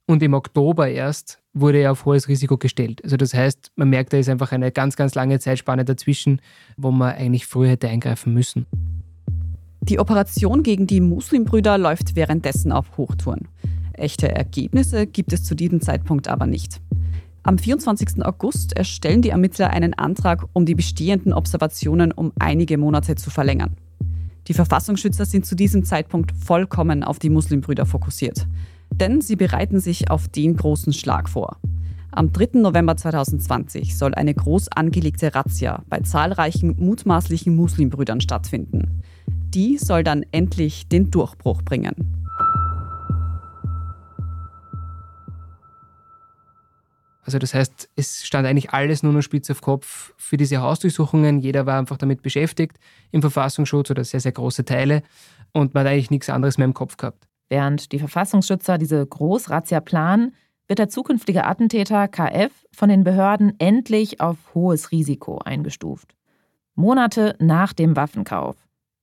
und 0.07 0.23
im 0.23 0.33
Oktober 0.33 0.89
erst 0.89 1.39
wurde 1.53 1.79
er 1.79 1.91
auf 1.91 2.05
hohes 2.05 2.27
Risiko 2.27 2.57
gestellt. 2.57 3.03
Also 3.03 3.17
das 3.17 3.33
heißt, 3.33 3.71
man 3.75 3.89
merkt, 3.89 4.13
da 4.13 4.17
ist 4.17 4.29
einfach 4.29 4.51
eine 4.51 4.71
ganz, 4.71 4.95
ganz 4.95 5.15
lange 5.15 5.39
Zeitspanne 5.39 5.85
dazwischen, 5.85 6.41
wo 6.77 6.91
man 6.91 7.13
eigentlich 7.13 7.45
früher 7.45 7.69
hätte 7.69 7.89
eingreifen 7.89 8.33
müssen. 8.33 8.65
Die 9.81 9.99
Operation 9.99 10.63
gegen 10.63 10.85
die 10.85 11.01
Muslimbrüder 11.01 11.77
läuft 11.77 12.15
währenddessen 12.15 12.71
auf 12.71 12.97
Hochtouren. 12.97 13.47
Echte 13.93 14.31
Ergebnisse 14.31 15.07
gibt 15.07 15.33
es 15.33 15.43
zu 15.43 15.55
diesem 15.55 15.81
Zeitpunkt 15.81 16.27
aber 16.27 16.45
nicht. 16.45 16.79
Am 17.43 17.57
24. 17.57 18.23
August 18.23 18.73
erstellen 18.77 19.23
die 19.23 19.29
Ermittler 19.29 19.71
einen 19.71 19.95
Antrag, 19.95 20.45
um 20.53 20.67
die 20.67 20.75
bestehenden 20.75 21.33
Observationen 21.33 22.11
um 22.11 22.31
einige 22.37 22.77
Monate 22.77 23.15
zu 23.15 23.31
verlängern. 23.31 23.75
Die 24.47 24.53
Verfassungsschützer 24.53 25.25
sind 25.25 25.45
zu 25.45 25.55
diesem 25.55 25.83
Zeitpunkt 25.83 26.31
vollkommen 26.31 27.03
auf 27.03 27.17
die 27.17 27.29
Muslimbrüder 27.29 27.85
fokussiert. 27.87 28.47
Denn 28.93 29.21
sie 29.21 29.35
bereiten 29.35 29.79
sich 29.79 30.11
auf 30.11 30.27
den 30.27 30.55
großen 30.55 30.93
Schlag 30.93 31.29
vor. 31.29 31.57
Am 32.11 32.33
3. 32.33 32.59
November 32.59 32.97
2020 32.97 33.97
soll 33.97 34.13
eine 34.13 34.33
groß 34.33 34.67
angelegte 34.67 35.33
Razzia 35.33 35.83
bei 35.89 36.01
zahlreichen 36.01 36.75
mutmaßlichen 36.77 37.55
Muslimbrüdern 37.55 38.19
stattfinden. 38.19 39.01
Die 39.53 39.77
soll 39.77 40.03
dann 40.03 40.25
endlich 40.31 40.89
den 40.89 41.09
Durchbruch 41.09 41.61
bringen. 41.61 42.21
Also 47.23 47.39
das 47.39 47.53
heißt, 47.53 47.89
es 47.95 48.25
stand 48.25 48.45
eigentlich 48.45 48.71
alles 48.71 49.03
nur 49.03 49.13
noch 49.13 49.21
spitz 49.21 49.49
auf 49.49 49.61
Kopf 49.61 50.13
für 50.17 50.35
diese 50.35 50.57
Hausdurchsuchungen. 50.57 51.39
Jeder 51.39 51.65
war 51.65 51.79
einfach 51.79 51.97
damit 51.97 52.23
beschäftigt 52.23 52.77
im 53.11 53.21
Verfassungsschutz 53.21 53.89
oder 53.89 54.03
sehr, 54.03 54.19
sehr 54.19 54.33
große 54.33 54.65
Teile 54.65 55.03
und 55.53 55.73
man 55.73 55.85
hat 55.85 55.93
eigentlich 55.93 56.11
nichts 56.11 56.29
anderes 56.29 56.57
mehr 56.57 56.65
im 56.65 56.73
Kopf 56.73 56.97
gehabt. 56.97 57.30
Während 57.51 57.91
die 57.91 57.99
Verfassungsschützer 57.99 58.77
diese 58.77 59.05
Großrazzia 59.05 59.81
planen, 59.81 60.33
wird 60.69 60.79
der 60.79 60.87
zukünftige 60.87 61.43
Attentäter 61.43 62.07
KF 62.07 62.53
von 62.71 62.87
den 62.87 63.03
Behörden 63.03 63.59
endlich 63.59 64.21
auf 64.21 64.37
hohes 64.55 64.93
Risiko 64.93 65.39
eingestuft. 65.39 66.15
Monate 66.75 67.35
nach 67.39 67.73
dem 67.73 67.97
Waffenkauf, 67.97 68.55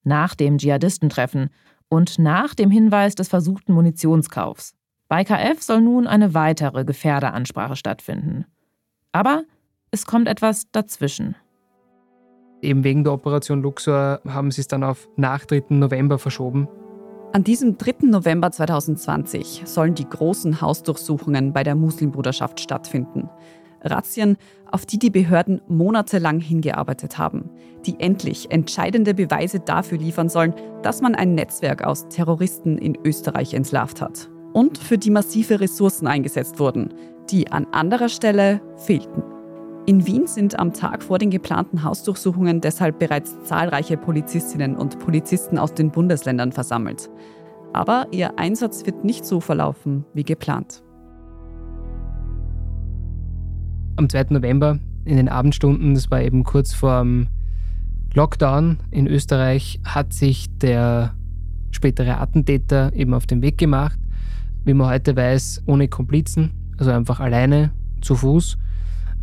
nach 0.03 0.35
dem 0.35 0.57
Dschihadistentreffen 0.57 1.51
und 1.91 2.19
nach 2.19 2.55
dem 2.55 2.71
Hinweis 2.71 3.15
des 3.15 3.29
versuchten 3.29 3.75
Munitionskaufs. 3.75 4.73
Bei 5.09 5.25
KF 5.25 5.61
soll 5.61 5.83
nun 5.83 6.07
eine 6.07 6.33
weitere 6.33 6.87
Gefährderansprache 6.87 7.77
stattfinden. 7.77 8.47
Aber 9.13 9.43
es 9.91 10.07
kommt 10.07 10.27
etwas 10.27 10.71
dazwischen. 10.73 11.37
Eben 12.63 12.83
wegen 12.83 13.05
der 13.05 13.13
Operation 13.13 13.61
Luxor 13.61 14.23
haben 14.27 14.51
sie 14.51 14.63
es 14.63 14.69
dann 14.69 14.85
auf 14.85 15.07
nach 15.17 15.45
3. 15.45 15.65
November 15.69 16.19
verschoben. 16.19 16.67
An 17.31 17.45
diesem 17.45 17.77
3. 17.77 18.07
November 18.07 18.51
2020 18.51 19.63
sollen 19.67 19.95
die 19.95 20.09
großen 20.09 20.63
Hausdurchsuchungen 20.63 21.53
bei 21.53 21.63
der 21.63 21.75
Muslimbruderschaft 21.75 22.59
stattfinden. 22.59 23.29
Razzien, 23.83 24.39
auf 24.73 24.87
die 24.87 24.99
die 24.99 25.11
Behörden 25.11 25.61
monatelang 25.69 26.41
hingearbeitet 26.41 27.19
haben, 27.19 27.51
die 27.85 28.01
endlich 28.01 28.51
entscheidende 28.51 29.13
Beweise 29.13 29.61
dafür 29.61 29.99
liefern 29.99 30.31
sollen, 30.31 30.55
dass 30.83 31.03
man 31.03 31.15
ein 31.15 31.35
Netzwerk 31.35 31.85
aus 31.85 32.09
Terroristen 32.09 32.79
in 32.79 32.97
Österreich 33.05 33.53
entlarvt 33.53 34.01
hat. 34.01 34.31
Und 34.55 34.79
für 34.79 34.97
die 34.97 35.11
massive 35.11 35.61
Ressourcen 35.61 36.07
eingesetzt 36.07 36.59
wurden, 36.59 36.95
die 37.31 37.53
an 37.53 37.67
anderer 37.73 38.09
Stelle 38.09 38.63
fehlten. 38.77 39.23
In 39.89 40.07
Wien 40.07 40.27
sind 40.27 40.59
am 40.59 40.75
Tag 40.75 41.03
vor 41.03 41.17
den 41.17 41.31
geplanten 41.31 41.83
Hausdurchsuchungen 41.83 42.61
deshalb 42.61 42.99
bereits 42.99 43.43
zahlreiche 43.45 43.97
Polizistinnen 43.97 44.77
und 44.77 44.99
Polizisten 44.99 45.57
aus 45.57 45.73
den 45.73 45.91
Bundesländern 45.91 46.53
versammelt. 46.53 47.09
Aber 47.73 48.07
ihr 48.11 48.39
Einsatz 48.39 48.85
wird 48.85 49.03
nicht 49.03 49.25
so 49.25 49.41
verlaufen 49.41 50.05
wie 50.13 50.25
geplant. 50.25 50.83
Am 53.97 54.11
2. 54.11 54.27
November 54.29 54.79
in 55.07 55.17
den 55.17 55.31
Abendstunden, 55.31 55.95
das 55.95 56.11
war 56.11 56.21
eben 56.21 56.45
kurz 56.45 56.75
vor 56.75 57.01
dem 57.01 57.29
Lockdown 58.13 58.81
in 58.91 59.07
Österreich, 59.07 59.81
hat 59.85 60.13
sich 60.13 60.55
der 60.59 61.15
spätere 61.71 62.21
Attentäter 62.21 62.93
eben 62.93 63.15
auf 63.15 63.27
den 63.27 63.41
Weg 63.41 63.57
gemacht, 63.57 63.99
wie 64.67 64.75
man 64.75 64.91
heute 64.91 65.17
weiß, 65.17 65.63
ohne 65.65 65.89
Komplizen, 65.89 66.51
also 66.77 66.91
einfach 66.91 67.21
alleine, 67.21 67.73
zu 68.03 68.17
Fuß 68.17 68.59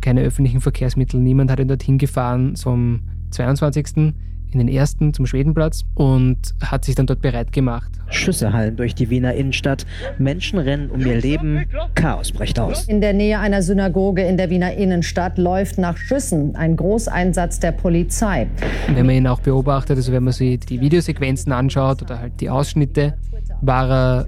keine 0.00 0.22
öffentlichen 0.22 0.60
Verkehrsmittel. 0.60 1.20
Niemand 1.20 1.50
hat 1.50 1.60
ihn 1.60 1.68
dorthin 1.68 1.98
gefahren 1.98 2.54
zum 2.54 3.00
22. 3.30 4.14
in 4.52 4.58
den 4.58 4.68
ersten 4.68 5.12
zum 5.12 5.26
Schwedenplatz 5.26 5.84
und 5.94 6.54
hat 6.62 6.84
sich 6.84 6.94
dann 6.94 7.06
dort 7.06 7.20
bereit 7.20 7.52
gemacht. 7.52 7.90
Schüsse 8.08 8.52
hallen 8.52 8.76
durch 8.76 8.94
die 8.94 9.10
Wiener 9.10 9.34
Innenstadt. 9.34 9.84
Menschen 10.18 10.58
rennen 10.58 10.90
um 10.90 11.00
ihr 11.00 11.20
Leben. 11.20 11.64
Chaos 11.94 12.30
bricht 12.30 12.58
aus. 12.60 12.86
In 12.88 13.00
der 13.00 13.12
Nähe 13.12 13.38
einer 13.40 13.62
Synagoge 13.62 14.22
in 14.22 14.36
der 14.36 14.48
Wiener 14.48 14.74
Innenstadt 14.74 15.38
läuft 15.38 15.78
nach 15.78 15.96
Schüssen 15.96 16.54
ein 16.54 16.76
Großeinsatz 16.76 17.58
der 17.58 17.72
Polizei. 17.72 18.46
Wenn 18.94 19.06
man 19.06 19.16
ihn 19.16 19.26
auch 19.26 19.40
beobachtet, 19.40 19.96
also 19.96 20.12
wenn 20.12 20.22
man 20.22 20.32
sich 20.32 20.60
die 20.60 20.80
Videosequenzen 20.80 21.52
anschaut 21.52 22.02
oder 22.02 22.20
halt 22.20 22.40
die 22.40 22.48
Ausschnitte, 22.48 23.14
war 23.60 23.90
er 23.90 24.26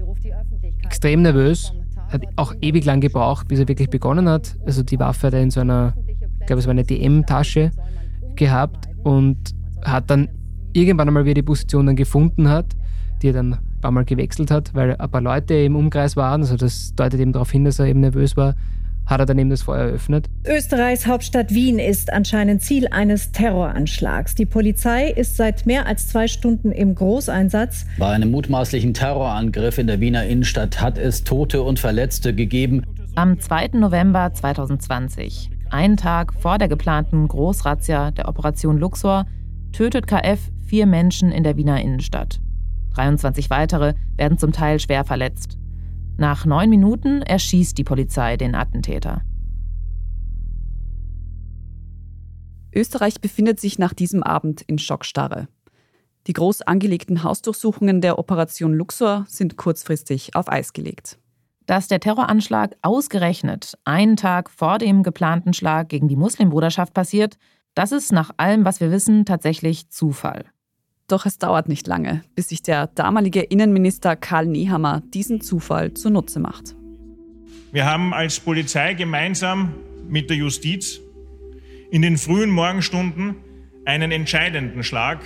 extrem 0.83 1.21
nervös 1.21 1.73
hat 2.09 2.23
auch 2.35 2.53
ewig 2.61 2.85
lang 2.85 3.01
gebraucht, 3.01 3.47
bis 3.47 3.59
er 3.59 3.67
wirklich 3.67 3.89
begonnen 3.89 4.27
hat. 4.27 4.57
Also 4.65 4.83
die 4.83 4.99
Waffe 4.99 5.27
hat 5.27 5.33
er 5.33 5.41
in 5.41 5.51
so 5.51 5.61
einer, 5.61 5.93
ich 6.39 6.45
glaube, 6.45 6.59
es 6.59 6.65
war 6.65 6.71
eine 6.71 6.83
DM-Tasche 6.83 7.71
gehabt 8.35 8.87
und 9.03 9.37
hat 9.83 10.09
dann 10.09 10.29
irgendwann 10.73 11.07
einmal, 11.07 11.25
wie 11.25 11.31
er 11.31 11.35
die 11.35 11.43
Position 11.43 11.85
dann 11.85 11.95
gefunden 11.95 12.49
hat, 12.49 12.65
die 13.21 13.27
er 13.27 13.33
dann 13.33 13.53
ein 13.53 13.81
paar 13.81 13.91
Mal 13.91 14.05
gewechselt 14.05 14.51
hat, 14.51 14.73
weil 14.73 14.95
ein 14.95 15.11
paar 15.11 15.21
Leute 15.21 15.53
im 15.53 15.75
Umkreis 15.75 16.15
waren. 16.15 16.41
Also 16.41 16.57
das 16.57 16.93
deutet 16.95 17.19
eben 17.19 17.33
darauf 17.33 17.51
hin, 17.51 17.63
dass 17.63 17.79
er 17.79 17.85
eben 17.85 18.01
nervös 18.01 18.35
war 18.35 18.55
hat 19.09 19.19
er 19.19 19.25
dann 19.25 19.39
eben 19.39 19.49
das 19.49 19.63
Feuer 19.63 19.87
eröffnet. 19.87 20.27
Österreichs 20.45 21.07
Hauptstadt 21.07 21.53
Wien 21.53 21.79
ist 21.79 22.13
anscheinend 22.13 22.61
Ziel 22.61 22.87
eines 22.87 23.31
Terroranschlags. 23.31 24.35
Die 24.35 24.45
Polizei 24.45 25.09
ist 25.09 25.35
seit 25.35 25.65
mehr 25.65 25.87
als 25.87 26.07
zwei 26.07 26.27
Stunden 26.27 26.71
im 26.71 26.93
Großeinsatz. 26.93 27.85
Bei 27.97 28.09
einem 28.09 28.31
mutmaßlichen 28.31 28.93
Terrorangriff 28.93 29.77
in 29.79 29.87
der 29.87 29.99
Wiener 29.99 30.25
Innenstadt 30.25 30.79
hat 30.79 30.97
es 30.97 31.23
Tote 31.23 31.63
und 31.63 31.79
Verletzte 31.79 32.35
gegeben. 32.35 32.83
Am 33.15 33.39
2. 33.39 33.69
November 33.73 34.31
2020, 34.31 35.49
einen 35.71 35.97
Tag 35.97 36.33
vor 36.33 36.57
der 36.57 36.67
geplanten 36.67 37.27
Großrazzia 37.27 38.11
der 38.11 38.27
Operation 38.29 38.77
Luxor, 38.77 39.25
tötet 39.71 40.07
KF 40.07 40.39
vier 40.65 40.85
Menschen 40.85 41.31
in 41.31 41.43
der 41.43 41.57
Wiener 41.57 41.81
Innenstadt. 41.81 42.39
23 42.93 43.49
weitere 43.49 43.95
werden 44.17 44.37
zum 44.37 44.51
Teil 44.51 44.79
schwer 44.79 45.03
verletzt. 45.03 45.57
Nach 46.19 46.45
neun 46.45 46.69
Minuten 46.69 47.21
erschießt 47.21 47.77
die 47.77 47.85
Polizei 47.85 48.35
den 48.35 48.53
Attentäter. 48.53 49.21
Österreich 52.75 53.21
befindet 53.21 53.61
sich 53.61 53.79
nach 53.79 53.93
diesem 53.93 54.21
Abend 54.21 54.61
in 54.63 54.79
Schockstarre. 54.79 55.47
Die 56.27 56.33
groß 56.33 56.63
angelegten 56.63 57.23
Hausdurchsuchungen 57.23 58.01
der 58.01 58.19
Operation 58.19 58.73
Luxor 58.73 59.23
sind 59.29 59.55
kurzfristig 59.55 60.35
auf 60.35 60.51
Eis 60.51 60.73
gelegt. 60.73 61.17
Dass 61.67 61.87
der 61.87 62.01
Terroranschlag 62.01 62.75
ausgerechnet 62.81 63.77
einen 63.85 64.17
Tag 64.17 64.49
vor 64.49 64.77
dem 64.77 65.03
geplanten 65.03 65.53
Schlag 65.53 65.87
gegen 65.87 66.09
die 66.09 66.17
Muslimbruderschaft 66.17 66.93
passiert, 66.93 67.37
das 67.75 67.93
ist 67.93 68.11
nach 68.11 68.31
allem, 68.35 68.65
was 68.65 68.81
wir 68.81 68.91
wissen, 68.91 69.23
tatsächlich 69.23 69.89
Zufall. 69.89 70.43
Doch 71.09 71.25
es 71.25 71.39
dauert 71.39 71.67
nicht 71.67 71.87
lange, 71.87 72.21
bis 72.35 72.49
sich 72.49 72.61
der 72.61 72.85
damalige 72.85 73.41
Innenminister 73.41 74.15
Karl 74.15 74.45
Nehammer 74.45 75.01
diesen 75.11 75.41
Zufall 75.41 75.95
zunutze 75.95 76.39
macht. 76.39 76.75
Wir 77.71 77.85
haben 77.85 78.13
als 78.13 78.39
Polizei 78.39 78.93
gemeinsam 78.93 79.73
mit 80.07 80.29
der 80.29 80.37
Justiz 80.37 81.01
in 81.89 82.03
den 82.03 82.19
frühen 82.19 82.51
Morgenstunden 82.51 83.35
einen 83.85 84.11
entscheidenden 84.11 84.83
Schlag 84.83 85.19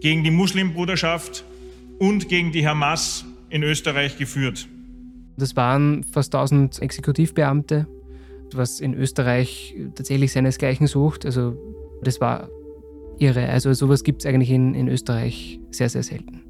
gegen 0.00 0.22
die 0.22 0.30
Muslimbruderschaft 0.30 1.44
und 1.98 2.28
gegen 2.28 2.52
die 2.52 2.66
Hamas 2.66 3.24
in 3.50 3.64
Österreich 3.64 4.18
geführt. 4.18 4.68
Das 5.36 5.56
waren 5.56 6.04
fast 6.04 6.32
1000 6.32 6.80
Exekutivbeamte, 6.80 7.88
was 8.54 8.78
in 8.78 8.94
Österreich 8.94 9.74
tatsächlich 9.96 10.30
seinesgleichen 10.30 10.86
sucht. 10.86 11.26
Also 11.26 11.56
das 12.02 12.20
war 12.20 12.48
irre. 13.18 13.48
Also 13.48 13.72
sowas 13.72 14.04
gibt 14.04 14.22
es 14.22 14.26
eigentlich 14.26 14.50
in, 14.50 14.74
in 14.74 14.88
Österreich 14.88 15.60
sehr, 15.70 15.88
sehr 15.88 16.02
selten. 16.02 16.42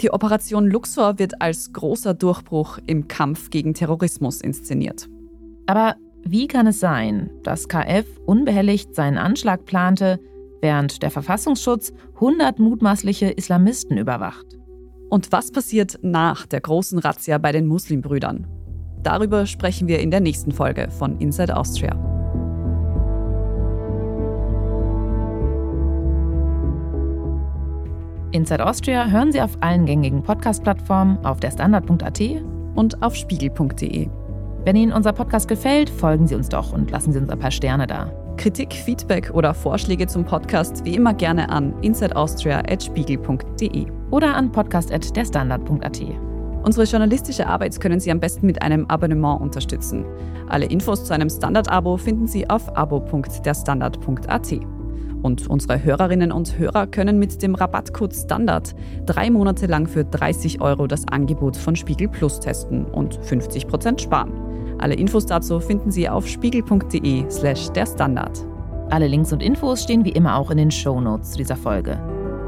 Die 0.00 0.10
Operation 0.12 0.66
Luxor 0.66 1.18
wird 1.18 1.40
als 1.40 1.72
großer 1.72 2.14
Durchbruch 2.14 2.78
im 2.86 3.06
Kampf 3.08 3.50
gegen 3.50 3.74
Terrorismus 3.74 4.40
inszeniert. 4.40 5.08
Aber 5.66 5.94
wie 6.24 6.46
kann 6.46 6.66
es 6.66 6.80
sein, 6.80 7.30
dass 7.42 7.68
KF 7.68 8.06
unbehelligt 8.26 8.94
seinen 8.94 9.18
Anschlag 9.18 9.64
plante, 9.66 10.18
während 10.60 11.02
der 11.02 11.10
Verfassungsschutz 11.10 11.92
100 12.14 12.58
mutmaßliche 12.58 13.30
Islamisten 13.30 13.98
überwacht? 13.98 14.46
Und 15.10 15.30
was 15.30 15.52
passiert 15.52 15.98
nach 16.02 16.46
der 16.46 16.60
großen 16.60 16.98
Razzia 16.98 17.38
bei 17.38 17.52
den 17.52 17.66
Muslimbrüdern? 17.66 18.46
Darüber 19.02 19.46
sprechen 19.46 19.86
wir 19.86 20.00
in 20.00 20.10
der 20.10 20.20
nächsten 20.20 20.50
Folge 20.50 20.90
von 20.90 21.18
Inside 21.18 21.56
Austria. 21.56 22.13
Inside 28.34 28.66
Austria 28.66 29.06
hören 29.06 29.30
Sie 29.30 29.40
auf 29.40 29.52
allen 29.60 29.86
gängigen 29.86 30.24
Podcast-Plattformen, 30.24 31.24
auf 31.24 31.38
der 31.38 31.52
Standard.at 31.52 32.20
und 32.74 33.00
auf 33.00 33.14
spiegel.de. 33.14 34.08
Wenn 34.64 34.74
Ihnen 34.74 34.92
unser 34.92 35.12
Podcast 35.12 35.46
gefällt, 35.46 35.88
folgen 35.88 36.26
Sie 36.26 36.34
uns 36.34 36.48
doch 36.48 36.72
und 36.72 36.90
lassen 36.90 37.12
Sie 37.12 37.20
uns 37.20 37.30
ein 37.30 37.38
paar 37.38 37.52
Sterne 37.52 37.86
da. 37.86 38.12
Kritik, 38.36 38.72
Feedback 38.72 39.30
oder 39.32 39.54
Vorschläge 39.54 40.08
zum 40.08 40.24
Podcast 40.24 40.84
wie 40.84 40.96
immer 40.96 41.14
gerne 41.14 41.48
an 41.48 41.80
insideaustria.spiegel.de 41.82 43.86
oder 44.10 44.34
an 44.34 44.50
podcast.derstandard.at. 44.50 46.00
Unsere 46.64 46.86
journalistische 46.86 47.46
Arbeit 47.46 47.80
können 47.80 48.00
Sie 48.00 48.10
am 48.10 48.18
besten 48.18 48.46
mit 48.46 48.62
einem 48.62 48.86
Abonnement 48.86 49.42
unterstützen. 49.42 50.04
Alle 50.48 50.66
Infos 50.66 51.04
zu 51.04 51.14
einem 51.14 51.30
Standard-Abo 51.30 51.98
finden 51.98 52.26
Sie 52.26 52.50
auf 52.50 52.76
abo.derstandard.at. 52.76 54.54
Und 55.24 55.48
unsere 55.48 55.82
Hörerinnen 55.82 56.30
und 56.32 56.58
Hörer 56.58 56.86
können 56.86 57.18
mit 57.18 57.40
dem 57.40 57.54
Rabattcode 57.54 58.14
Standard 58.14 58.74
drei 59.06 59.30
Monate 59.30 59.64
lang 59.64 59.86
für 59.86 60.04
30 60.04 60.60
Euro 60.60 60.86
das 60.86 61.08
Angebot 61.08 61.56
von 61.56 61.74
Spiegel 61.74 62.08
Plus 62.08 62.40
testen 62.40 62.84
und 62.84 63.18
50% 63.20 64.02
sparen. 64.02 64.34
Alle 64.76 64.92
Infos 64.92 65.24
dazu 65.24 65.60
finden 65.60 65.90
Sie 65.90 66.10
auf 66.10 66.28
spiegel.de 66.28 67.24
slash 67.30 67.70
der 67.70 67.86
Standard. 67.86 68.46
Alle 68.90 69.06
Links 69.06 69.32
und 69.32 69.42
Infos 69.42 69.84
stehen 69.84 70.04
wie 70.04 70.10
immer 70.10 70.36
auch 70.36 70.50
in 70.50 70.58
den 70.58 70.70
Show 70.70 71.00
Notes 71.00 71.30
zu 71.30 71.38
dieser 71.38 71.56
Folge. 71.56 71.98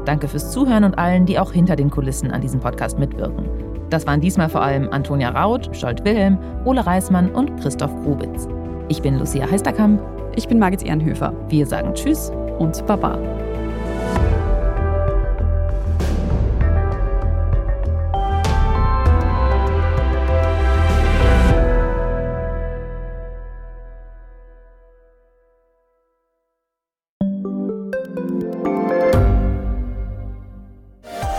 Danke 0.05 0.27
fürs 0.27 0.51
Zuhören 0.51 0.83
und 0.83 0.99
allen, 0.99 1.25
die 1.25 1.39
auch 1.39 1.51
hinter 1.53 1.75
den 1.75 1.89
Kulissen 1.89 2.29
an 2.29 2.41
diesem 2.41 2.59
Podcast 2.59 2.99
mitwirken. 2.99 3.49
Das 3.89 4.05
waren 4.05 4.21
diesmal 4.21 4.49
vor 4.49 4.61
allem 4.61 4.87
Antonia 4.91 5.31
Raut, 5.31 5.75
Scholt 5.75 6.05
Wilhelm, 6.05 6.37
Ole 6.65 6.85
Reismann 6.85 7.31
und 7.31 7.59
Christoph 7.59 7.95
Grubitz. 8.03 8.47
Ich 8.87 9.01
bin 9.01 9.17
Lucia 9.17 9.49
Heisterkamp. 9.49 9.99
Ich 10.35 10.47
bin 10.47 10.59
Margit 10.59 10.83
Ehrenhöfer. 10.83 11.33
Wir 11.49 11.65
sagen 11.65 11.95
Tschüss 11.95 12.31
und 12.59 12.85
Baba. 12.85 13.17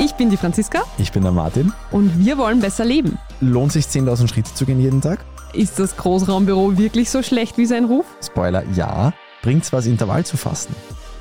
Ich 0.01 0.15
bin 0.15 0.31
die 0.31 0.37
Franziska. 0.37 0.83
Ich 0.99 1.13
bin 1.13 1.23
der 1.23 1.33
Martin. 1.33 1.73
Und 1.93 2.19
wir 2.19 2.39
wollen 2.39 2.61
besser 2.61 2.85
leben. 2.85 3.19
Lohnt 3.41 3.73
sich 3.73 3.87
10.000 3.87 4.29
Schritte 4.29 4.53
zu 4.55 4.67
gehen 4.67 4.81
jeden 4.81 5.01
Tag? 5.01 5.25
Ist 5.53 5.79
das 5.79 5.97
Großraumbüro 5.97 6.77
wirklich 6.77 7.11
so 7.11 7.23
schlecht 7.23 7.57
wie 7.57 7.67
sein 7.67 7.85
Ruf? 7.85 8.05
Spoiler, 8.25 8.65
ja. 8.75 9.13
Bringt's 9.43 9.73
was, 9.73 9.87
Intervall 9.87 10.27
zu 10.27 10.37
fassen? 10.37 10.75